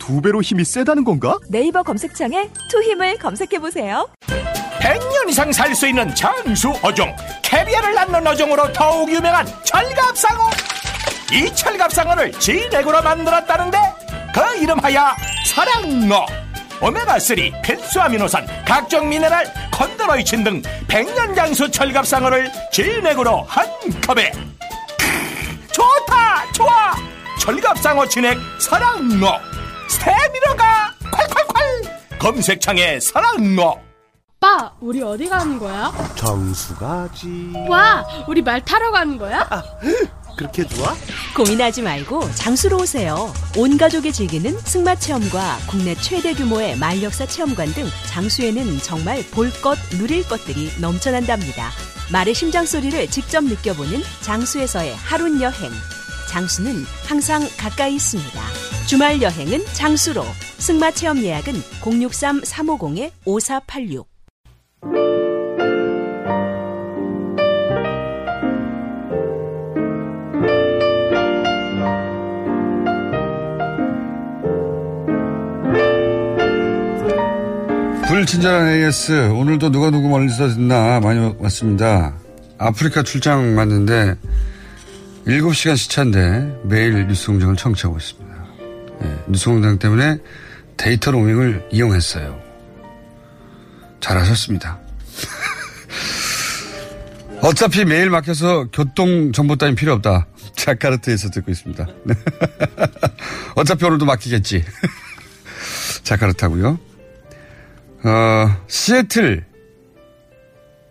[0.00, 1.38] 두 배로 힘이 세다는 건가?
[1.48, 4.08] 네이버 검색창에 투 힘을 검색해보세요.
[4.80, 7.14] 100년 이상 살 수 있는 장수 어종.
[7.42, 10.50] 캐비아를 낳는 어종으로 더욱 유명한 철갑상어.
[11.32, 13.78] 이 철갑상어를 진액으로 만들었다는데
[14.34, 15.14] 그 이름하여
[15.46, 16.26] 사랑어.
[16.80, 23.66] 오메가3 필수 아미노산 각종 미네랄 컨드로이친 등 100년 장수 철갑상어를 진액으로 한
[24.06, 24.30] 컵에.
[24.98, 26.94] 크, 좋다 좋아.
[27.38, 29.38] 철갑상어 진액 사랑어
[29.90, 33.80] 스테미너가 콸콸콸 검색창에 사랑어
[34.36, 35.92] 오빠, 우리 어디 가는 거야?
[36.14, 37.52] 정수 가지.
[37.68, 39.46] 와, 우리 말 타러 가는 거야?
[40.34, 40.94] 그렇게 좋아?
[41.36, 43.30] 고민하지 말고 장수로 오세요.
[43.58, 49.76] 온 가족이 즐기는 승마 체험과 국내 최대 규모의 말역사 체험관 등 장수에는 정말 볼 것,
[49.90, 51.68] 누릴 것들이 넘쳐난답니다.
[52.10, 55.70] 말의 심장 소리를 직접 느껴보는 장수에서의 하룬 여행.
[56.30, 58.40] 장수는 항상 가까이 있습니다.
[58.90, 60.24] 주말 여행은 장수로.
[60.58, 64.04] 승마 체험 예약은 063-350-5486.
[78.08, 79.30] 불친절한 AS.
[79.30, 82.16] 오늘도 누가 누구 멀리서 듣나 많이 왔습니다.
[82.58, 84.16] 아프리카 출장 왔는데
[85.28, 88.29] 7시간 시차인데 매일 뉴스 공장을 청취하고 있습니다.
[89.02, 90.18] 예, 뉴스공장 때문에
[90.76, 92.40] 데이터 로밍을 이용했어요.
[94.00, 94.78] 잘하셨습니다.
[97.42, 100.26] 어차피 매일 막혀서 교통 정보 따윈 필요 없다.
[100.56, 101.86] 자카르트에서 듣고 있습니다.
[103.56, 104.64] 어차피 오늘도 막히겠지.
[106.04, 106.78] 자카르타고요.
[108.04, 109.44] 어, 시애틀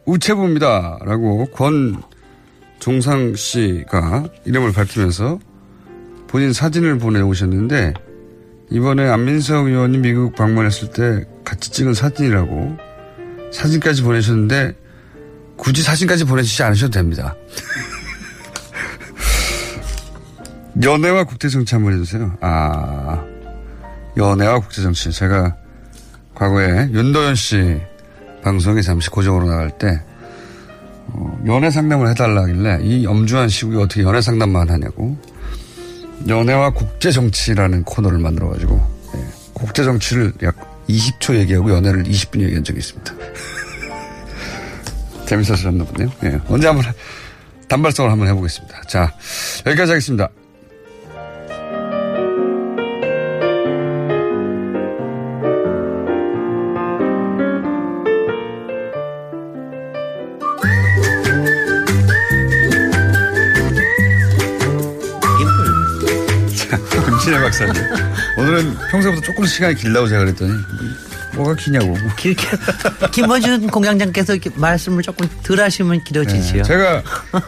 [0.05, 0.99] 우체부입니다.
[1.03, 2.01] 라고 권
[2.79, 5.39] 종상 씨가 이름을 밝히면서
[6.29, 7.93] 본인 사진을 보내오셨는데
[8.69, 12.77] 이번에 안민석 의원이 미국 방문했을 때 같이 찍은 사진이라고
[13.51, 14.75] 사진까지 보내셨는데
[15.57, 17.35] 굳이 사진까지 보내주시지 않으셔도 됩니다.
[20.83, 22.37] 연애와 국제정치 한번 해주세요.
[22.41, 23.25] 아,
[24.15, 25.11] 연애와 국제정치.
[25.11, 25.55] 제가
[26.35, 27.81] 과거에 윤도현 씨
[28.43, 30.01] 방송에 잠시 고정으로 나갈 때,
[31.07, 35.17] 어, 연애 상담을 해달라길래 이 엄중한 시국에 어떻게 연애 상담만 하냐고.
[36.27, 38.81] 연애와 국제 정치라는 코너를 만들어가지고,
[39.15, 40.55] 예, 국제 정치를 약
[40.89, 43.13] 20초 얘기하고 연애를 20분 얘기한 적이 있습니다.
[45.27, 46.11] 재밌었었나 보네요.
[46.23, 46.91] 예, 언제 한번
[47.67, 48.81] 단발성을 한번 해보겠습니다.
[48.87, 49.13] 자,
[49.65, 50.29] 여기까지 하겠습니다.
[67.49, 67.83] 박사님.
[68.37, 70.53] 오늘은 평소보다 조금 시간이 길다고 제가 그랬더니,
[71.35, 71.95] 뭐가 기냐고.
[72.17, 72.47] 길게
[73.11, 76.63] 김원준 공장장께서 이렇게 말씀을 조금 덜 하시면 길어지지요.
[76.63, 77.03] 네, 제가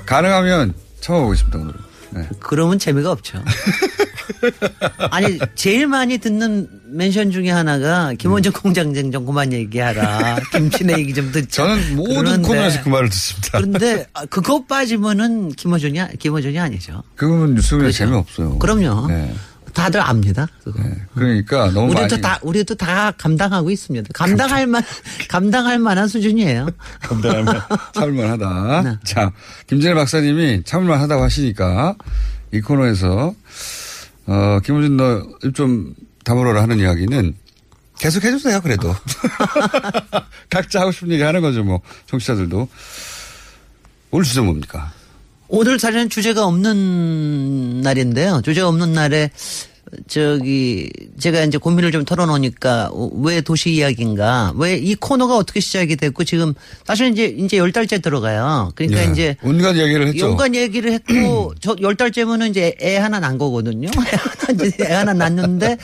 [0.05, 1.79] 가능하면 참아보겠습니다, 오늘은.
[2.13, 2.29] 네.
[2.39, 3.41] 그러면 재미가 없죠.
[5.11, 10.37] 아니 제일 많이 듣는 멘션 중에 하나가 김원준 공장장 좀 그만 얘기하라.
[10.51, 11.63] 김치네 얘기 좀 듣자.
[11.63, 13.49] 저는 모든 코너에서 그 말을 듣습니다.
[13.53, 17.01] 그런데 아, 그거 빠지면은 김원준이 김원준이 아니죠.
[17.15, 17.97] 그거는 뉴스에 그렇죠.
[17.97, 18.59] 재미없어요.
[18.59, 19.07] 그럼요.
[19.07, 19.33] 네.
[19.73, 20.47] 다들 압니다.
[20.63, 20.79] 그거.
[21.15, 22.21] 그러니까 너무 우리도 많이.
[22.21, 24.09] 다 우리도 다 감당하고 있습니다.
[24.13, 24.83] 감당할 만
[25.29, 26.67] 감당할 만한 수준이에요.
[27.01, 27.61] 감당할 만,
[27.93, 28.81] 참을만하다.
[28.89, 28.97] 네.
[29.03, 29.31] 자,
[29.67, 31.95] 김진애 박사님이 참을만하다고 하시니까
[32.51, 33.33] 이 코너에서
[34.27, 37.33] 어, 김호준 너좀 다물어라 하는 이야기는
[37.99, 38.61] 계속 해주세요.
[38.61, 38.95] 그래도
[40.49, 41.63] 각자 하고 싶은 얘기 하는 거죠.
[41.63, 42.67] 뭐 청취자들도
[44.11, 44.91] 오늘 주제 뭡니까?
[45.53, 48.41] 오늘 사실은 주제가 없는 날인데요.
[48.41, 49.31] 주제가 없는 날에
[50.07, 50.89] 저기
[51.19, 52.91] 제가 이제 고민을 좀 털어놓으니까
[53.21, 56.53] 왜 도시 이야기인가 왜 이 코너가 어떻게 시작이 됐고 지금
[56.85, 58.71] 사실 이제 이제 열 달째 들어가요.
[58.75, 60.29] 그러니까 예, 이제 온갖 얘기를 했죠.
[60.31, 63.89] 온갖 얘기를 했고 저 열 달째면은 이제 애 하나 난 거거든요.
[64.81, 65.77] 애 하나, 낳는데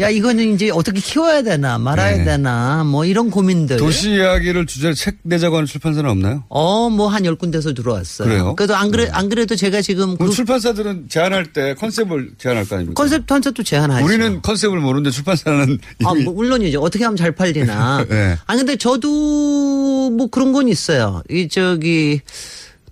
[0.00, 2.24] 야 이거는 이제 어떻게 키워야 되나 말아야 네.
[2.24, 3.76] 되나 뭐 이런 고민들.
[3.76, 6.44] 도시 이야기를 주제로 책 내자고 하는 출판사는 없나요?
[6.48, 8.26] 어뭐 한 열 군데서 들어왔어요.
[8.28, 8.54] 그래요?
[8.56, 13.00] 그래도 안 그래 안 그래도 제가 지금 그 출판사들은 제안할 때 컨셉을 제안할 거 아닙니까?
[13.00, 14.04] 컨셉 컨셉도 제안하죠.
[14.04, 16.80] 우리는 컨셉을 모르는데 출판사는 아, 뭐 물론이죠.
[16.80, 18.04] 어떻게 하면 잘 팔리나.
[18.08, 18.36] 네.
[18.46, 21.22] 아, 근데 저도 뭐 그런 건 있어요.
[21.30, 22.20] 이, 저기,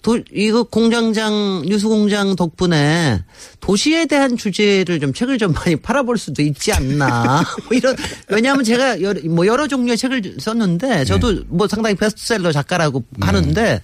[0.03, 3.23] 도, 이거 공장장, 뉴스공장 덕분에
[3.61, 7.45] 도시에 대한 주제를 좀 책을 좀 많이 팔아볼 수도 있지 않나.
[7.69, 7.95] 뭐 이런,
[8.29, 11.41] 왜냐하면 제가 여러, 뭐 여러 종류의 책을 썼는데 저도 네.
[11.49, 13.83] 뭐 상당히 베스트셀러 작가라고 하는데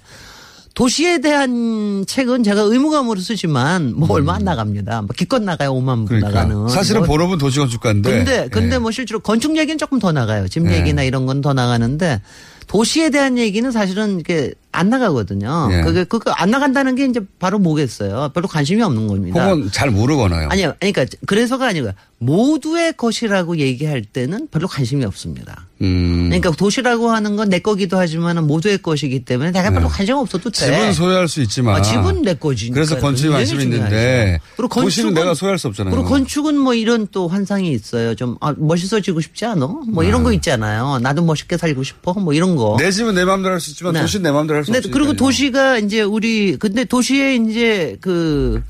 [0.74, 5.02] 도시에 대한 책은 제가 의무감으로 쓰지만 뭐 얼마 안 나갑니다.
[5.02, 5.72] 뭐 기껏 나가요.
[5.72, 6.04] 5만 음.
[6.06, 6.30] 그러니까.
[6.30, 6.68] 나가는.
[6.68, 8.10] 사실은 뭐 본업은 도시건축가인데.
[8.10, 8.78] 근데 근데 예.
[8.78, 10.48] 뭐 실제로 건축 얘기는 조금 더 나가요.
[10.48, 10.78] 집 네.
[10.78, 12.22] 얘기나 이런 건 더 나가는데
[12.66, 15.68] 도시에 대한 얘기는 사실은 이게 안 나가거든요.
[15.72, 15.82] 예.
[15.82, 18.30] 그게 그거 안 나간다는 게 이제 바로 뭐겠어요.
[18.34, 19.44] 별로 관심이 없는 겁니다.
[19.46, 20.48] 혹은 잘 모르거나요.
[20.50, 20.72] 아니요.
[20.80, 21.92] 그러니까 그래서가 아니고요.
[22.18, 25.66] 모두의 것이라고 얘기할 때는 별로 관심이 없습니다.
[25.82, 26.26] 음.
[26.30, 30.70] 그러니까 도시라고 하는 건 내 거기도 하지만 모두의 것이기 때문에 내가 별로 관심 없어도 돼.
[30.70, 30.76] 네.
[30.78, 31.76] 집은 소유할 수 있지만.
[31.76, 32.70] 아, 집은 내 거지.
[32.70, 34.40] 그래서 건축에 관심이 있는데.
[34.56, 35.94] 그리고 도시는 건축은 내가 소유할 수 없잖아요.
[35.94, 38.14] 그리고 건축은 뭐 이런 또 환상이 있어요.
[38.14, 39.66] 좀 아, 멋있어지고 싶지 않아?
[39.88, 40.98] 뭐 이런 거 있잖아요.
[41.00, 42.12] 나도 멋있게 살고 싶어.
[42.14, 42.76] 뭐 이런 거.
[42.78, 44.00] 내 집은 내 마음대로 할 수 있지만 네.
[44.00, 44.96] 도시는 내 마음대로 할 수 없으니까.
[44.96, 48.62] 그리고 도시가 이제 우리 근데 도시에 이제 그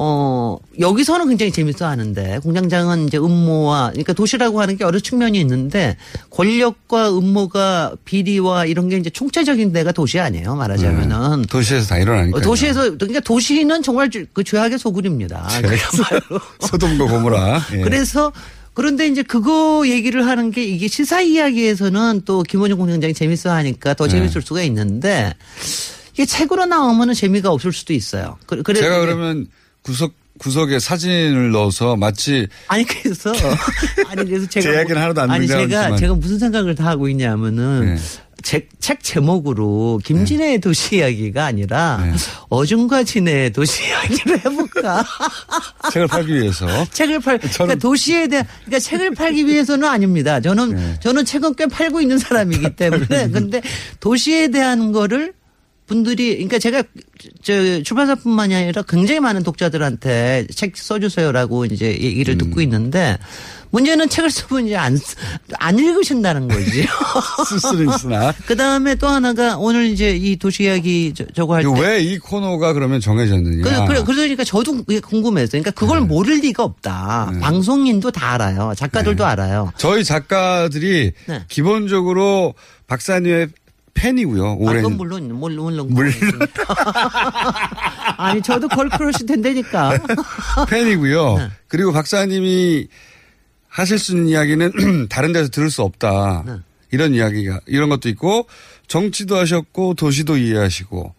[0.00, 5.96] 어, 여기서는 굉장히 재밌어 하는데, 공장장은 이제 음모와, 그러니까 도시라고 하는 게 여러 측면이 있는데,
[6.30, 11.42] 권력과 음모가 비리와 이런 게 이제 총체적인 데가 도시 아니에요, 말하자면은.
[11.50, 12.38] 도시에서 다 일어나니까.
[12.38, 15.48] 어, 도시에서, 그러니까 도시는 정말 주- 그 죄악의 소굴입니다.
[15.62, 16.40] 그야말로.
[16.60, 17.60] 소돔과 고모라.
[17.72, 17.80] 예.
[17.80, 18.32] 그래서
[18.74, 24.04] 그런데 이제 그거 얘기를 하는 게 이게 시사 이야기에서는 또 김원중 공장장이 재밌어 하니까 더
[24.04, 24.10] 네.
[24.10, 25.34] 재밌을 수가 있는데
[26.12, 28.36] 이게 책으로 나오면은 재미가 없을 수도 있어요.
[28.46, 29.48] 그- 그래 제가 그러면
[29.88, 33.32] 구석 구석에 사진을 넣어서 마치 아니 그래서
[34.06, 35.98] 아니 그래서 제가 제 이야기는 하나도 안 아니 제가 등장하지만.
[35.98, 38.00] 제가 무슨 생각을 다 하고 있냐면은 네.
[38.42, 42.12] 책, 책 제목으로 김진애의 도시 이야기가 아니라 네.
[42.50, 45.04] 어중과 진애의 도시 이야기를 해볼까?
[45.90, 46.66] 책을 팔기 위해서.
[46.92, 50.40] 책을 팔, 그러니까 도시에 대한, 그러니까 책을 팔기 위해서는 아닙니다.
[50.40, 51.00] 저는, 네.
[51.00, 53.30] 저는 책은 꽤 팔고 있는 사람이기 때문에.
[53.32, 53.60] 근데
[53.98, 55.32] 도시에 대한 거를
[55.88, 56.82] 분들이, 그러니까 제가
[57.42, 62.38] 저 출판사뿐만이 아니라 굉장히 많은 독자들한테 책 써주세요라고 이제 얘기를 음.
[62.38, 63.18] 듣고 있는데
[63.70, 64.98] 문제는 책을 써보면 이제 안,
[65.58, 66.86] 안 읽으신다는 거지.
[67.48, 68.32] 쓸 수는 있으나.
[68.46, 71.80] 그 다음에 또 하나가 오늘 이제 이 도시 이야기 저, 저거 할 때.
[71.80, 73.62] 왜 이 코너가 그러면 정해졌느냐.
[73.64, 75.62] 그래, 그래, 그러니까 저도 그게 궁금했어요.
[75.62, 76.06] 그러니까 그걸 네.
[76.06, 77.32] 모를 리가 없다.
[77.40, 78.72] 방송인도 다 알아요.
[78.76, 79.72] 작가들도 알아요.
[79.76, 81.44] 저희 작가들이 네.
[81.48, 82.54] 기본적으로
[82.86, 83.48] 박사님의
[83.98, 84.44] 팬이고요.
[84.44, 86.12] 아, 오랜 그건 물론, 물론, 물론.
[88.16, 89.98] 아니, 저도 걸크러시 된다니까.
[90.70, 91.38] 팬이고요.
[91.38, 91.48] 네.
[91.66, 92.86] 그리고 박사님이
[93.68, 96.44] 하실 수 있는 이야기는 다른 데서 들을 수 없다.
[96.46, 96.52] 네.
[96.90, 98.46] 이런 이야기가 이런 것도 있고
[98.86, 101.14] 정치도 하셨고 도시도 이해하시고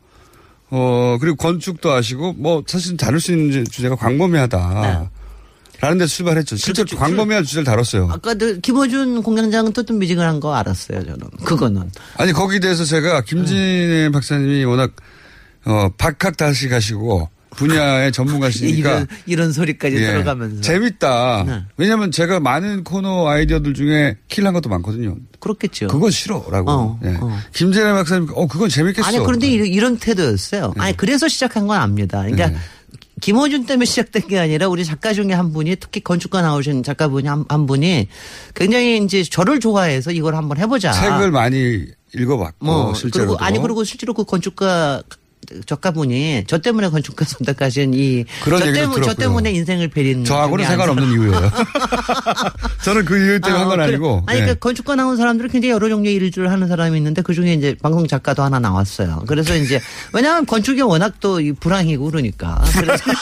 [0.72, 5.12] 어 그리고 건축도 하시고 뭐 사실 다룰 수 있는 주제가 광범위하다.
[5.82, 6.58] 라는 데서 출발했죠.
[6.58, 6.96] 실제로 네.
[6.96, 7.04] 그렇죠.
[7.04, 8.10] 광범위한 주제를 다뤘어요.
[8.12, 11.20] 아까도 김어준 공장장은 뜨뜻미지근한 거 알았어요, 저는.
[11.46, 11.90] 그거는.
[12.18, 14.92] 아니 거기에 대해서 제가 김진애 박사님이 워낙
[15.66, 20.62] 어 박학다식하시고 분야의 전문가시니까 이런, 이런 소리까지 예, 들어가면서.
[20.62, 21.44] 재밌다.
[21.48, 21.64] 네.
[21.78, 25.16] 왜냐하면 제가 많은 코너 아이디어들 중에 킬한 것도 많거든요.
[25.40, 25.88] 그렇겠죠.
[25.88, 26.72] 그건 싫어 라고.
[26.72, 27.18] 어, 예.
[27.20, 27.38] 어.
[27.54, 29.08] 김진애 박사님, 어 그건 재밌겠어.
[29.08, 30.74] 아니, 그런데 이런, 이런 태도였어요.
[30.78, 32.20] 아니, 그래서 시작한 건 압니다.
[32.22, 32.58] 그러니까 네.
[33.22, 37.46] 김호준 때문에 시작된 게 아니라 우리 작가 중에 한 분이 특히 건축가 나오신 작가분이 한,
[37.50, 38.08] 한 분이
[38.56, 40.92] 굉장히 이제 저를 좋아해서 이걸 한번 해보자.
[40.92, 45.04] 책을 많이 읽어봤고 뭐 실제로 그리고 아니 그리고 실제로 그 건축가
[45.66, 49.14] 작가분이 저 때문에 건축가 선택하신 이 저, 때문에, 저 들었고요.
[49.16, 51.12] 때문에 인생을 베린 저하고는 상관없는.
[51.12, 51.52] 이유예요.
[52.84, 53.88] 저는 그 이유 때문에 아, 한건 그래.
[53.90, 54.24] 아니고.
[54.26, 54.44] 아니, 예.
[54.44, 58.08] 그러니까 건축가 나온 사람들은 굉장히 여러 종류의 일들을 하는 사람이 있는데 그 중에 이제 방송
[58.08, 59.24] 작가도 하나 나왔어요.
[59.28, 59.80] 그래서 이제
[60.14, 62.62] 왜냐하면 건축이 워낙 또이 불황이고 그러니까.
[62.80, 63.04] 그래서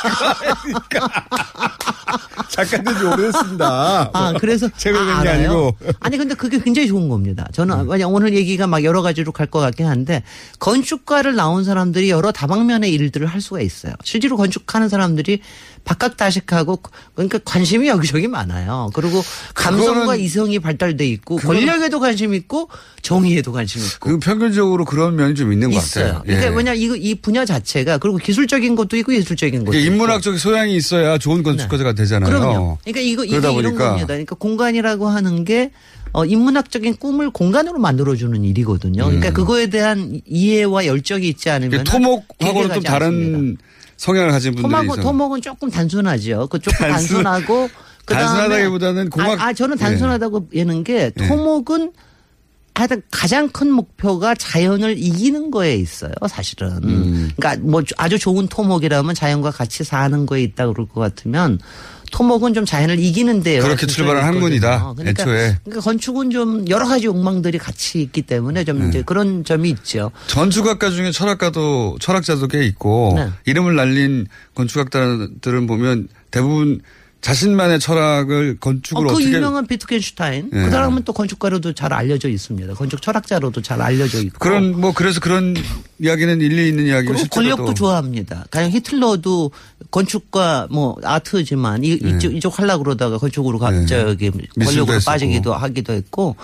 [2.50, 4.10] 작가된 지 오래됐습니다.
[4.14, 4.68] 아, 그래서.
[4.78, 5.50] 책을 아, 알아요?
[5.50, 5.78] 아니고.
[6.00, 7.48] 아니, 근데 그게 굉장히 좋은 겁니다.
[7.52, 10.24] 저는, 왜냐 오늘 얘기가 막 여러 가지로 갈 것 같긴 한데,
[10.60, 13.94] 건축가를 나온 사람들이 여러 다방면의 일들을 할 수가 있어요.
[14.04, 15.40] 실제로 건축하는 사람들이
[15.88, 16.82] 박학다식하고,
[17.16, 18.90] 그러니까 관심이 여기저기 많아요.
[18.94, 19.24] 그리고
[19.54, 22.70] 감성과 이성이 발달돼 있고, 권력에도 관심 있고,
[23.02, 23.98] 정의에도 관심 있고.
[24.00, 26.06] 그 평균적으로 그런 면이 좀 있는 것 있어요.
[26.06, 26.24] 같아요.
[26.26, 26.56] 그러니까 예.
[26.56, 29.94] 왜냐 이, 이 분야 자체가 그리고 기술적인 것도 있고 예술적인 것도 이게 있고.
[29.94, 32.30] 인문학적 소양이 있어야 좋은 건축가가 되잖아요.
[32.30, 32.78] 그럼요.
[32.84, 34.08] 그러니까 이거 이게 그러다 이런 보니까 겁니다.
[34.08, 35.72] 그러니까 공간이라고 하는 게
[36.12, 39.06] 어, 인문학적인 꿈을 공간으로 만들어주는 일이거든요.
[39.06, 39.34] 그러니까 음.
[39.34, 43.58] 그거에 대한 이해와 열정이 있지 않으면 토목하고는 좀 다른
[43.98, 45.04] 성향을 가진 분들이 토목은, 있어요.
[45.04, 46.48] 토목은 조금 단순하죠.
[46.50, 47.70] 그 조금 단순- 단순하고
[48.06, 51.28] 그다음에 단순하다기보다는 공학- 아, 아, 저는 단순하다고 얘는 게 예.
[51.28, 51.92] 토목은
[52.76, 56.74] 하여튼 가장 큰 목표가 자연을 이기는 거에 있어요, 사실은.
[56.84, 57.32] 음.
[57.36, 61.58] 그러니까 뭐 아주 좋은 토목이라면 자연과 같이 사는 거에 있다 그럴 것 같으면
[62.12, 65.58] 토목은 좀 자연을 이기는데 그렇게 출발한 학문이다, 그러니까, 애초에.
[65.64, 68.90] 그러니까 건축은 좀 여러 가지 욕망들이 같이 있기 때문에 좀 네.
[68.90, 70.12] 이제 그런 점이 있죠.
[70.28, 73.30] 전축학과 중에 철학가도 철학자도 꽤 있고 네.
[73.46, 76.82] 이름을 날린 건축학자들은 보면 대부분
[77.22, 80.64] 자신만의 철학을 건축을 어, 어, 그 유명한 비트겐슈타인 예.
[80.64, 82.74] 그 사람은 또 건축가로도 잘 알려져 있습니다.
[82.76, 84.38] 건축 철학자로도 잘 알려져 있고.
[84.40, 85.56] 그런 뭐 그래서 그런
[86.00, 88.46] 이야기는 일리 있는 이야기고 실제로도 권력도 좋아합니다.
[88.52, 89.52] 가령 히틀러도
[89.92, 92.10] 건축과 뭐 아트지만 이, 네.
[92.10, 93.86] 이쪽 이쪽 하려 그러다가 건축으로 가, 네.
[93.86, 95.00] 저기 미술도 권력으로.
[95.06, 96.36] 빠지기도 하기도 했고.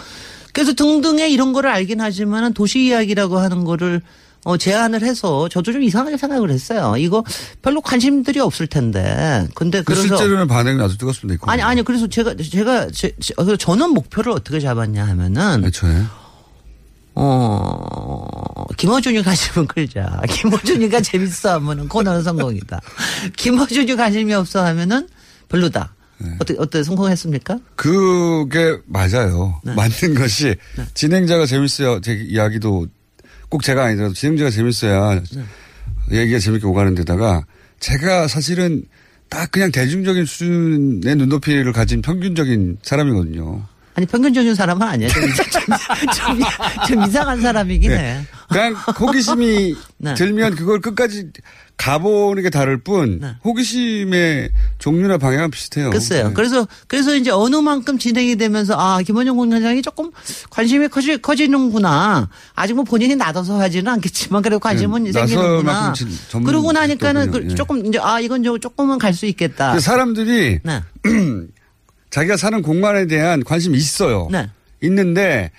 [0.53, 4.01] 그래서 등등의 이런 거를 알긴 하지만은 도시 이야기라고 하는 거를
[4.45, 6.95] 어, 제안을 해서 저도 좀 이상하게 생각을 했어요.
[6.97, 7.23] 이거
[7.61, 9.47] 별로 관심들이 없을 텐데.
[9.55, 11.35] 근데 그 그래서 실제로는 반응이 아주 뜨겁습니다.
[11.35, 11.49] 이거.
[11.51, 16.03] 아니 아니 그래서 제가 제가 제, 제- 그래서 저는 목표를 어떻게 잡았냐 하면은 애초에
[17.15, 20.21] 어 김어준이 관심은 끌자.
[20.29, 22.81] 김어준이가 재밌어 하면은 코너는 성공이다.
[23.37, 25.07] 김어준이 관심이 없어 하면은
[25.49, 25.93] 별로다.
[26.17, 26.29] 네.
[26.39, 27.59] 어떻게 어떻게 성공했습니까?
[27.75, 29.59] 그게 맞아요.
[29.63, 29.73] 네.
[29.73, 30.55] 맞는 것이
[30.93, 32.87] 진행자가 재밌어야 제 이야기도
[33.54, 35.22] 꼭 제가 아니더라도 진행자가 재밌어야
[36.10, 36.22] 네.
[36.24, 37.45] 얘기가 재밌게 오가는 데다가
[37.80, 38.84] 제가 사실은
[39.30, 43.64] 딱 그냥 대중적인 수준의 눈높이를 가진 평균적인 사람이거든요.
[43.95, 45.07] 아니 평균 적인 사람은 아니야.
[45.09, 45.45] 좀, 좀,
[46.15, 46.39] 좀,
[46.87, 47.97] 좀 이상한 사람이긴 네.
[47.97, 48.25] 해.
[48.49, 50.13] 그냥 호기심이 네.
[50.15, 51.29] 들면 그걸 끝까지
[51.77, 55.89] 가보는 게 다를 뿐 호기심의 종류나 방향은 비슷해요.
[55.89, 56.27] 글쎄요.
[56.29, 56.33] 네.
[56.33, 60.11] 그래서 그래서 이제 어느 만큼 진행이 되면서 아 김원영 공장장이 조금
[60.49, 62.29] 관심이 커지, 커지는구나.
[62.55, 65.93] 아직 뭐 본인이 나서서 하지는 않겠지만 그래도 관심은 네, 생기는구나.
[66.45, 67.31] 그러고 나니까는.
[67.31, 67.55] 그 예.
[67.55, 69.79] 조금 이제 아 이건 좀 조금은 갈 수 있겠다.
[69.79, 70.81] 사람들이 네.
[72.14, 74.28] 자기가 사는 공간에 대한 관심이 있어요.
[74.32, 74.47] 네.
[74.84, 75.49] 있는데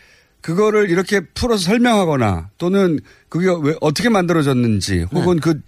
[0.41, 5.61] 그거를 이렇게 풀어서 설명하거나 또는 그게 왜 어떻게 만들어졌는지 혹은 그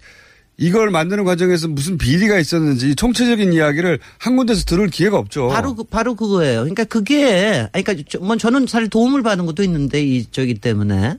[0.57, 5.49] 이걸 만드는 과정에서 무슨 비리가 있었는지 총체적인 이야기를 한 군데서 들을 기회가 없죠.
[5.49, 6.61] 바로 그, 바로 그거예요.
[6.61, 11.19] 그러니까 그게 그러니까 저, 뭐 저는 사실 도움을 받은 것도 있는데 이 저기 때문에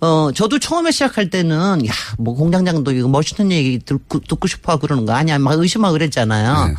[0.00, 5.06] 어 저도 처음에 시작할 때는 야 뭐 공장장도 이거 멋있는 얘기 듣고, 듣고 싶어 그러는
[5.06, 6.74] 거 아니야 막 의심하고 그랬잖아요.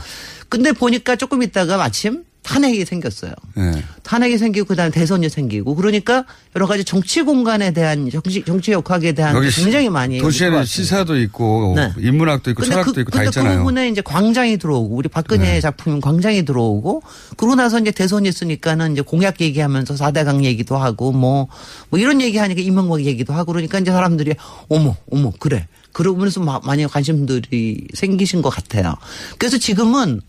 [0.50, 3.34] 근데 보니까 조금 있다가 마침 탄핵이 생겼어요.
[3.56, 3.84] 네.
[4.04, 6.24] 탄핵이 생기고 그다음에 대선이 생기고 그러니까
[6.56, 10.64] 여러 가지 정치 공간에 대한 정치 정치 역학에 대한 굉장히 많이 도시에는.
[10.64, 11.92] 시사도 있고 네.
[11.98, 13.52] 인문학도 있고 근데 철학도 그, 있고 다 근데 있잖아요.
[13.52, 13.58] 네.
[13.58, 17.04] 그 부분에 이제 광장이 들어오고 우리 박근혜 작품인 광장이 들어오고
[17.36, 21.50] 그러고 나서 이제 대선이 있으니까는 이제 공약 얘기하면서 4대강 얘기도 하고 뭐,
[21.90, 24.36] 뭐 이런 얘기하니까 이명박 얘기도 하고 그러니까 이제 사람들이
[24.70, 25.68] 어머, 어머, 그래.
[25.98, 28.94] 그러면서 마- 많이 관심들이 생기신 것 같아요.
[29.40, 30.22] 그래서 지금은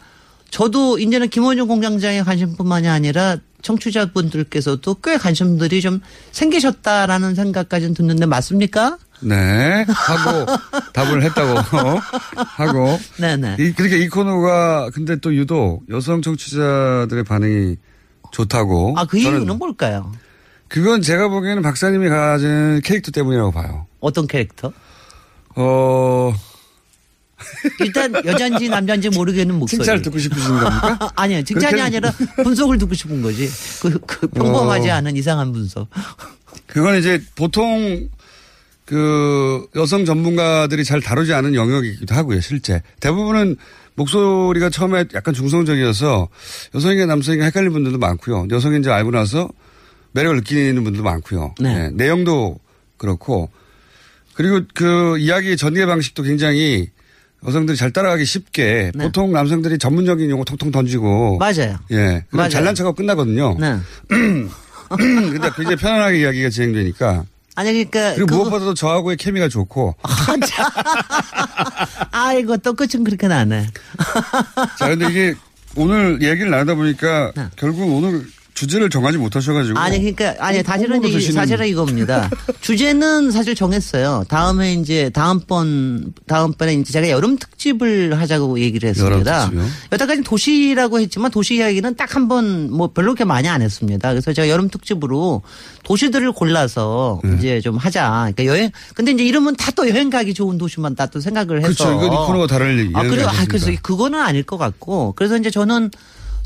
[0.51, 6.01] 저도 이제는 김원중 공장장의 관심뿐만이 아니라 청취자분들께서도 꽤 관심들이 좀
[6.33, 8.97] 생기셨다라는 생각까지는 듣는데 맞습니까?
[9.21, 9.85] 네.
[9.87, 10.47] 하고
[10.95, 12.99] 답을 했다고 하고.
[13.21, 13.57] 네네.
[13.61, 17.77] 이, 그렇게 이 코너가 근데 또 유독 여성 청취자들의 반응이
[18.33, 18.95] 좋다고.
[18.97, 20.13] 아, 그 이유는 뭘까요?
[20.69, 23.87] 그건 제가 보기에는 박사님이 가진 캐릭터 때문이라고 봐요.
[24.01, 24.73] 어떤 캐릭터?
[25.61, 26.33] 어,
[27.81, 29.79] 일단 여잔지 남잔지 모르겠는 목소리.
[29.79, 31.11] 칭찬을 듣고 싶으신 겁니까?
[31.17, 31.43] 아니요.
[31.43, 33.49] 칭찬이 아니라 분석을 듣고 싶은 거지.
[33.83, 34.95] 그, 그 평범하지 어.
[34.95, 35.89] 않은 이상한 분석.
[36.67, 38.09] 그건 이제 보통
[38.85, 42.83] 그 여성 전문가들이 잘 다루지 않은 영역이기도 하고요, 실제.
[43.01, 43.57] 대부분은
[43.97, 46.29] 목소리가 처음에 약간 중성적이어서
[46.75, 48.47] 여성인가 남성인가 헷갈리는 분들도 많고요.
[48.51, 49.49] 여성인지 알고 나서
[50.13, 51.55] 매력을 느끼는 분들도 많고요.
[51.61, 52.59] 네, 내용도
[52.97, 53.51] 그렇고
[54.39, 56.89] 그리고 그 이야기 전개 방식도 굉장히
[57.45, 61.77] 여성들이 잘 따라가기 쉽게 보통 남성들이 전문적인 용어 통통 던지고 맞아요.
[61.91, 61.97] 예.
[61.97, 62.49] 그럼 맞아요.
[62.51, 63.57] 잘난 척하고 끝나거든요.
[63.59, 63.77] 네.
[64.97, 67.25] 근데 굉장히 편안하게 이야기가 진행되니까.
[67.57, 68.15] 아니, 그러니까.
[68.15, 69.97] 그리고 그거- 무엇보다도 저하고의 케미가 좋고.
[72.13, 73.67] 아이고, 또 끝은 그렇게 나네.
[74.79, 75.35] 자, 근데 이게
[75.75, 78.25] 오늘 얘기를 나누다 보니까 결국 오늘
[78.59, 79.79] 주제를 정하지 못하셔가지고.
[79.79, 82.29] 아니, 그러니까, 아니, 사실은, 이, 드시는- 사실은 이겁니다.
[82.61, 84.25] 주제는 사실 정했어요.
[84.29, 89.51] 다음에 이제, 다음번, 다음번에 이제 제가 여름 특집을 하자고 얘기를 했습니다.
[89.93, 94.09] 여태까지 도시라고 했지만 도시 이야기는 딱 한 번 뭐 별로 그렇게 많이 안 했습니다.
[94.11, 95.43] 그래서 제가 여름 특집으로
[95.85, 97.37] 도시들을 골라서 네.
[97.39, 98.31] 이제 좀 하자.
[98.35, 101.85] 그러니까 여행, 근데 이제 이름은 다 또 여행 가기 좋은 도시만 다 또 생각을 해서.
[101.85, 101.93] 그렇죠.
[101.93, 103.29] 이건 이 코너가 다를 아, 얘기가 그래요?
[103.29, 103.45] 아?
[103.49, 105.13] 그래서 그거는 아닐 것 같고.
[105.17, 105.91] 그래서 이제 저는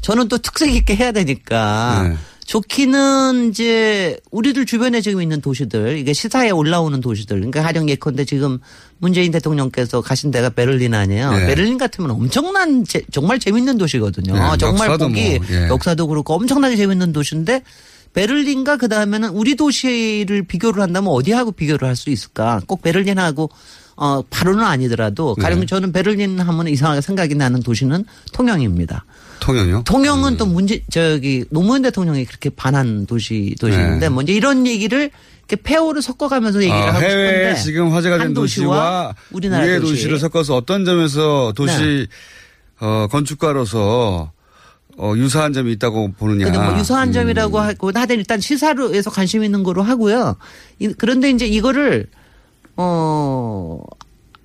[0.02, 2.08] 저는 또 특색 있게 해야 되니까.
[2.10, 2.16] 네.
[2.44, 7.36] 좋기는 이제 우리들 주변에 지금 있는 도시들, 이게 시사에 올라오는 도시들.
[7.36, 8.58] 그러니까 가령 예컨대 지금
[8.98, 11.30] 문재인 대통령께서 가신 데가 베를린 아니에요.
[11.30, 11.46] 네.
[11.46, 14.34] 베를린 같으면 엄청난 제- 정말 재밌는 도시거든요.
[14.34, 15.68] 네, 정말 역사도 보기 뭐, 예.
[15.68, 17.62] 역사도 그렇고 엄청나게 재밌는 도시인데
[18.14, 22.60] 베를린과 그 다음에는 우리 도시를 비교를 한다면 어디하고 비교를 할 수 있을까?
[22.66, 23.50] 꼭 베를린하고
[23.96, 25.66] 어 바로는 아니더라도 가령 네.
[25.66, 29.04] 저는 베를린 하면 이상하게 생각이 나는 도시는 통영입니다.
[29.40, 29.82] 통영이요?
[29.84, 30.36] 통영은 음.
[30.38, 34.08] 또 문제 저기 노무현 대통령이 그렇게 반한 도시 도시인데 네.
[34.08, 35.10] 뭐 이제 이런 얘기를
[35.48, 39.92] 이렇게 페어를 섞어가면서 얘기를 아, 하고 해외 싶은데 지금 화제가 된한 도시와 우리나라 우리의 도시.
[39.94, 42.06] 도시를 섞어서 어떤 점에서 도시 네.
[42.86, 44.32] 어, 건축가로서
[44.98, 46.44] 어, 유사한 점이 있다고 보느냐.
[46.44, 47.12] 근데 뭐 유사한 음.
[47.12, 50.36] 점이라고 하고 하여튼 일단 시사로 해서 관심 있는 거로 하고요.
[50.78, 52.06] 이- 그런데 이제 이거를
[52.76, 53.80] 어.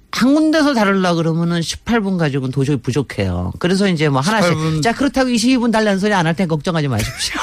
[0.10, 3.52] 한 군데서 다루려 그러면은 18분 가지고는 도저히 부족해요.
[3.60, 4.82] 그래서 이제 뭐 하나씩 18분.
[4.82, 7.40] 자 그렇다고 22분 달라는 소리 안 할 테니 걱정하지 마십시오.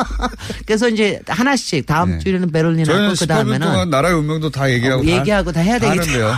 [0.64, 2.18] 그래서 이제 하나씩 다음 네.
[2.20, 6.32] 주에는 베를린 하고 그 18분 다음에는 나라의 운명도 다 얘기하고 어, 얘기하고 다 해야 되겠죠.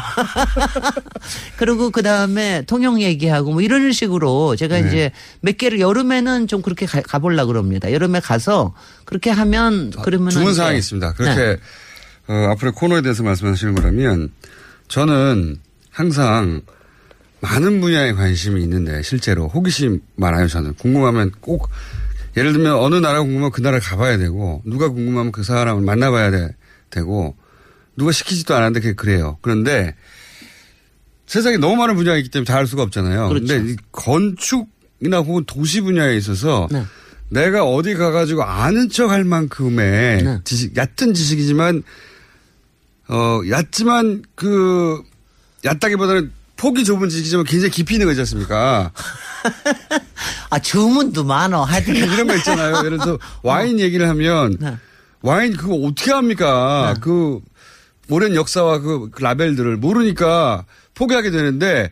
[1.56, 4.88] 그리고 그 다음에 통영 얘기하고 뭐 이런 식으로 제가 네.
[4.88, 7.92] 이제 몇 개를 여름에는 좀 그렇게 가, 가보려고 그럽니다.
[7.92, 8.74] 여름에 가서
[9.04, 11.12] 그렇게 하면 그러면 주문 사항이 있습니다.
[11.14, 11.58] 그렇게
[12.28, 14.30] 어, 앞으로 코너에 대해서 말씀하시는 거라면
[14.88, 15.58] 저는
[15.96, 16.60] 항상
[17.40, 20.46] 많은 분야에 관심이 있는데 실제로 호기심 많아요.
[20.46, 21.70] 저는 궁금하면 꼭
[22.36, 26.54] 예를 들면 어느 나라 궁금하면 그 나라 가봐야 되고 누가 궁금하면 그 사람을 만나봐야 돼,
[26.90, 27.34] 되고
[27.96, 29.38] 누가 시키지도 않았는데 그게 그래요.
[29.40, 29.94] 그런데
[31.24, 33.30] 세상에 너무 많은 분야가 있기 때문에 다알 수가 없잖아요.
[33.30, 33.46] 그렇죠.
[33.46, 36.84] 근데 이 건축이나 혹은 도시 분야에 있어서 네.
[37.30, 40.40] 내가 어디 가가지고 아는 척 할 만큼의 네.
[40.44, 41.82] 지식, 얕은 지식이지만
[43.08, 45.02] 어, 얕지만 그,
[45.64, 48.90] 얕다기보다는 폭이 좁은 지지만 굉장히 깊이 있는 거지 않습니까?
[50.50, 51.64] 아, 주문도 많어.
[51.64, 51.94] 하여튼.
[51.96, 52.78] 이런 거 있잖아요.
[52.78, 54.76] 예를 들어서 와인 얘기를 하면 네.
[55.22, 56.94] 와인 그거 어떻게 합니까?
[57.00, 57.40] 그
[58.08, 61.90] 오랜 역사와 그 라벨들을 모르니까 포기하게 되는데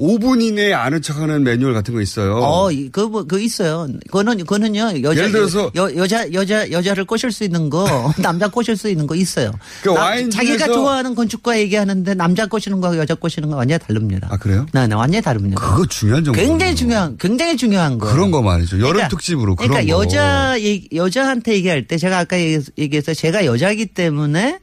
[0.00, 2.36] 5분 이내에 아는 척하는 매뉴얼 같은 거 있어요.
[2.42, 3.86] 어, 이- 그, 뭐, 그 있어요.
[4.06, 7.84] 그거는, 그거는요, 여자, 예를 들어서- 여, 여자, 여자, 여자를 꼬실 수 있는 거,
[8.16, 9.52] 남자 꼬실 수 있는 거 있어요.
[9.82, 14.28] 그 나- 와인 자기가 좋아하는 건축가 얘기하는데 남자 꼬시는 거하고 여자 꼬시는 거 완전히 다릅니다.
[14.30, 14.64] 아 그래요?
[14.72, 15.60] 네, 네, 완전히 다릅니다.
[15.60, 16.40] 그거 중요한 정보.
[16.40, 18.10] 굉장히 중요한, 굉장히 중요한 거.
[18.10, 18.76] 그런 거 말이죠.
[18.78, 20.02] 여름 그러니까- 특집으로 그런 그러니까 거.
[20.02, 20.56] 여자,
[20.94, 24.60] 여자한테 얘기할 때 제가 아까 얘기- 얘기해서 제가 여자기 때문에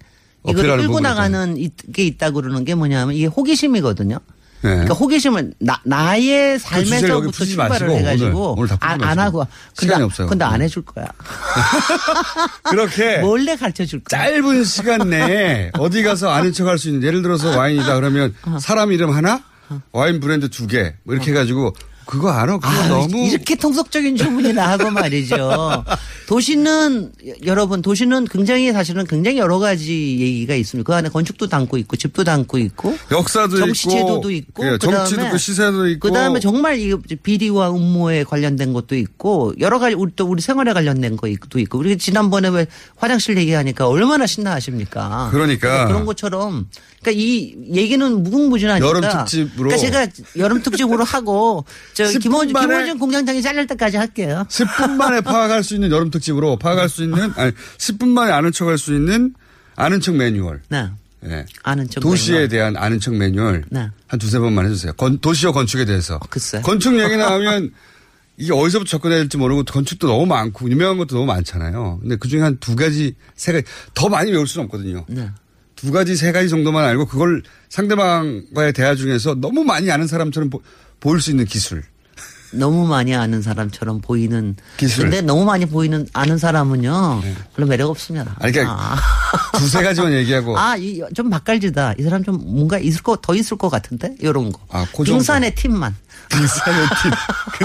[0.47, 0.99] 이걸 끌고.
[0.99, 4.17] 나가는 이- 게 있다고 그러는 게 뭐냐면 이게 호기심이거든요.
[4.67, 4.71] 네.
[4.73, 9.21] 그러니까 호기심은 나, 나의 여기 삶에서부터 출발을 마시고 해가지고 오늘, 오늘 안, 안 마시고.
[9.21, 10.27] 하고 근데, 시간이 없어요.
[10.27, 10.65] 근데 안 네.
[10.65, 11.05] 해줄 거야.
[12.63, 14.19] 그렇게 몰래 가르쳐 줄 거야.
[14.25, 18.57] 짧은 시간 내에 어디 가서 아는 척 할 수 있는 예를 들어서 와인이다 그러면 어.
[18.59, 19.41] 사람 이름 하나
[19.93, 21.73] 와인 브랜드 두 개 뭐 이렇게 해가지고
[22.07, 22.57] 그거 알아?
[22.57, 25.83] 그거 아, 너무 이렇게 통속적인 주문이 나 하고 말이죠.
[26.27, 27.11] 도시는
[27.45, 30.87] 여러분 도시는 굉장히 사실은 굉장히 여러 가지 얘기가 있습니다.
[30.87, 35.37] 그 안에 건축도 담고 있고 집도 담고 있고 역사도 정치제도도 있고, 있고 예, 정치도 있고
[35.37, 40.41] 시세도 있고 그다음에 정말 이 비리와 음모에 관련된 것도 있고 여러 가지 우리 또 우리
[40.41, 45.29] 생활에 관련된 것도 있고 우리 지난번에 왜 화장실 얘기하니까 얼마나 신나하십니까?
[45.31, 45.87] 그러니까.
[45.87, 46.67] 그런 것처럼
[47.01, 49.69] 그러니까 이 얘기는 무궁무진하니까 여름 특집으로.
[49.69, 51.65] 그러니까 제가 여름 특집으로 하고
[51.97, 54.45] 저 10분 김원 만에- 김원준 공장장이 잘릴 때까지 할게요.
[54.49, 58.77] 10분 만에 파악할 수 있는 여름 특집으로 파악할 수 있는 아니 10분 만에 아는 척할
[58.77, 59.33] 수 있는
[59.75, 60.61] 아는 척 매뉴얼.
[60.69, 60.89] 네.
[61.25, 61.45] 예.
[61.63, 62.49] 아는 척 도시에 매뉴얼.
[62.49, 63.89] 대한 아는 척 매뉴얼 네.
[64.07, 64.93] 한 두세 번만 해주세요.
[64.93, 66.19] 건- 도시와 건축에 대해서.
[66.29, 66.61] 글쎄.
[66.61, 67.71] 건축 얘기 나오면
[68.37, 71.97] 이게 어디서부터 접근해야 될지 모르고 건축도 너무 많고 유명한 것도 너무 많잖아요.
[72.01, 75.05] 근데 그중에 한 두 가지, 세 가지 더 많이 외울 수는 없거든요.
[75.09, 75.31] 네.
[75.75, 80.49] 두 가지, 세 가지 정도만 알고 그걸 상대방과의 대화 중에서 너무 많이 아는 사람처럼
[80.99, 81.83] 보, 보일 수 있는 기술.
[82.53, 85.09] 너무 많이 아는 사람처럼 보이는 기술.
[85.09, 85.17] 네.
[85.17, 87.21] 근데 너무 많이 보이는 아는 사람은요
[87.53, 88.37] 별로 매력 없습니다.
[88.39, 88.95] 아니, 그러니까
[89.57, 90.57] 두세 가지만 얘기하고.
[90.57, 91.95] 아좀 맛깔지다.
[91.99, 94.61] 이 사람 좀 뭔가 있을 거 더 있을 것 같은데 이런 거.
[94.69, 95.03] 아, 그.
[95.03, 95.93] 등산의 팀만.
[96.29, 97.11] 등산의 팀.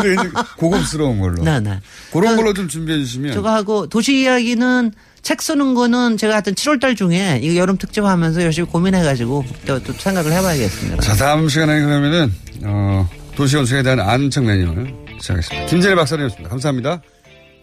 [0.02, 1.42] 근데 고급스러운 걸로.
[1.44, 1.78] 네 네.
[2.12, 3.34] 그런 걸로 좀 준비해 주시면.
[3.34, 8.42] 저거 하고 도시 이야기는 책 쓰는 거는 제가 하여튼 7월달 중에 이거 여름 특집 하면서
[8.42, 11.00] 열심히 고민해가지고 또, 또 생각을 해봐야겠습니다.
[11.02, 12.32] 자, 다음 시간에 그러면은,
[12.64, 15.66] 어, 도시 건축에 대한 척 매뉴얼 시작하겠습니다.
[15.66, 16.48] 김재래 박사님이었습니다.
[16.50, 17.02] 감사합니다.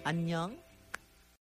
[0.04, 0.59] 안녕.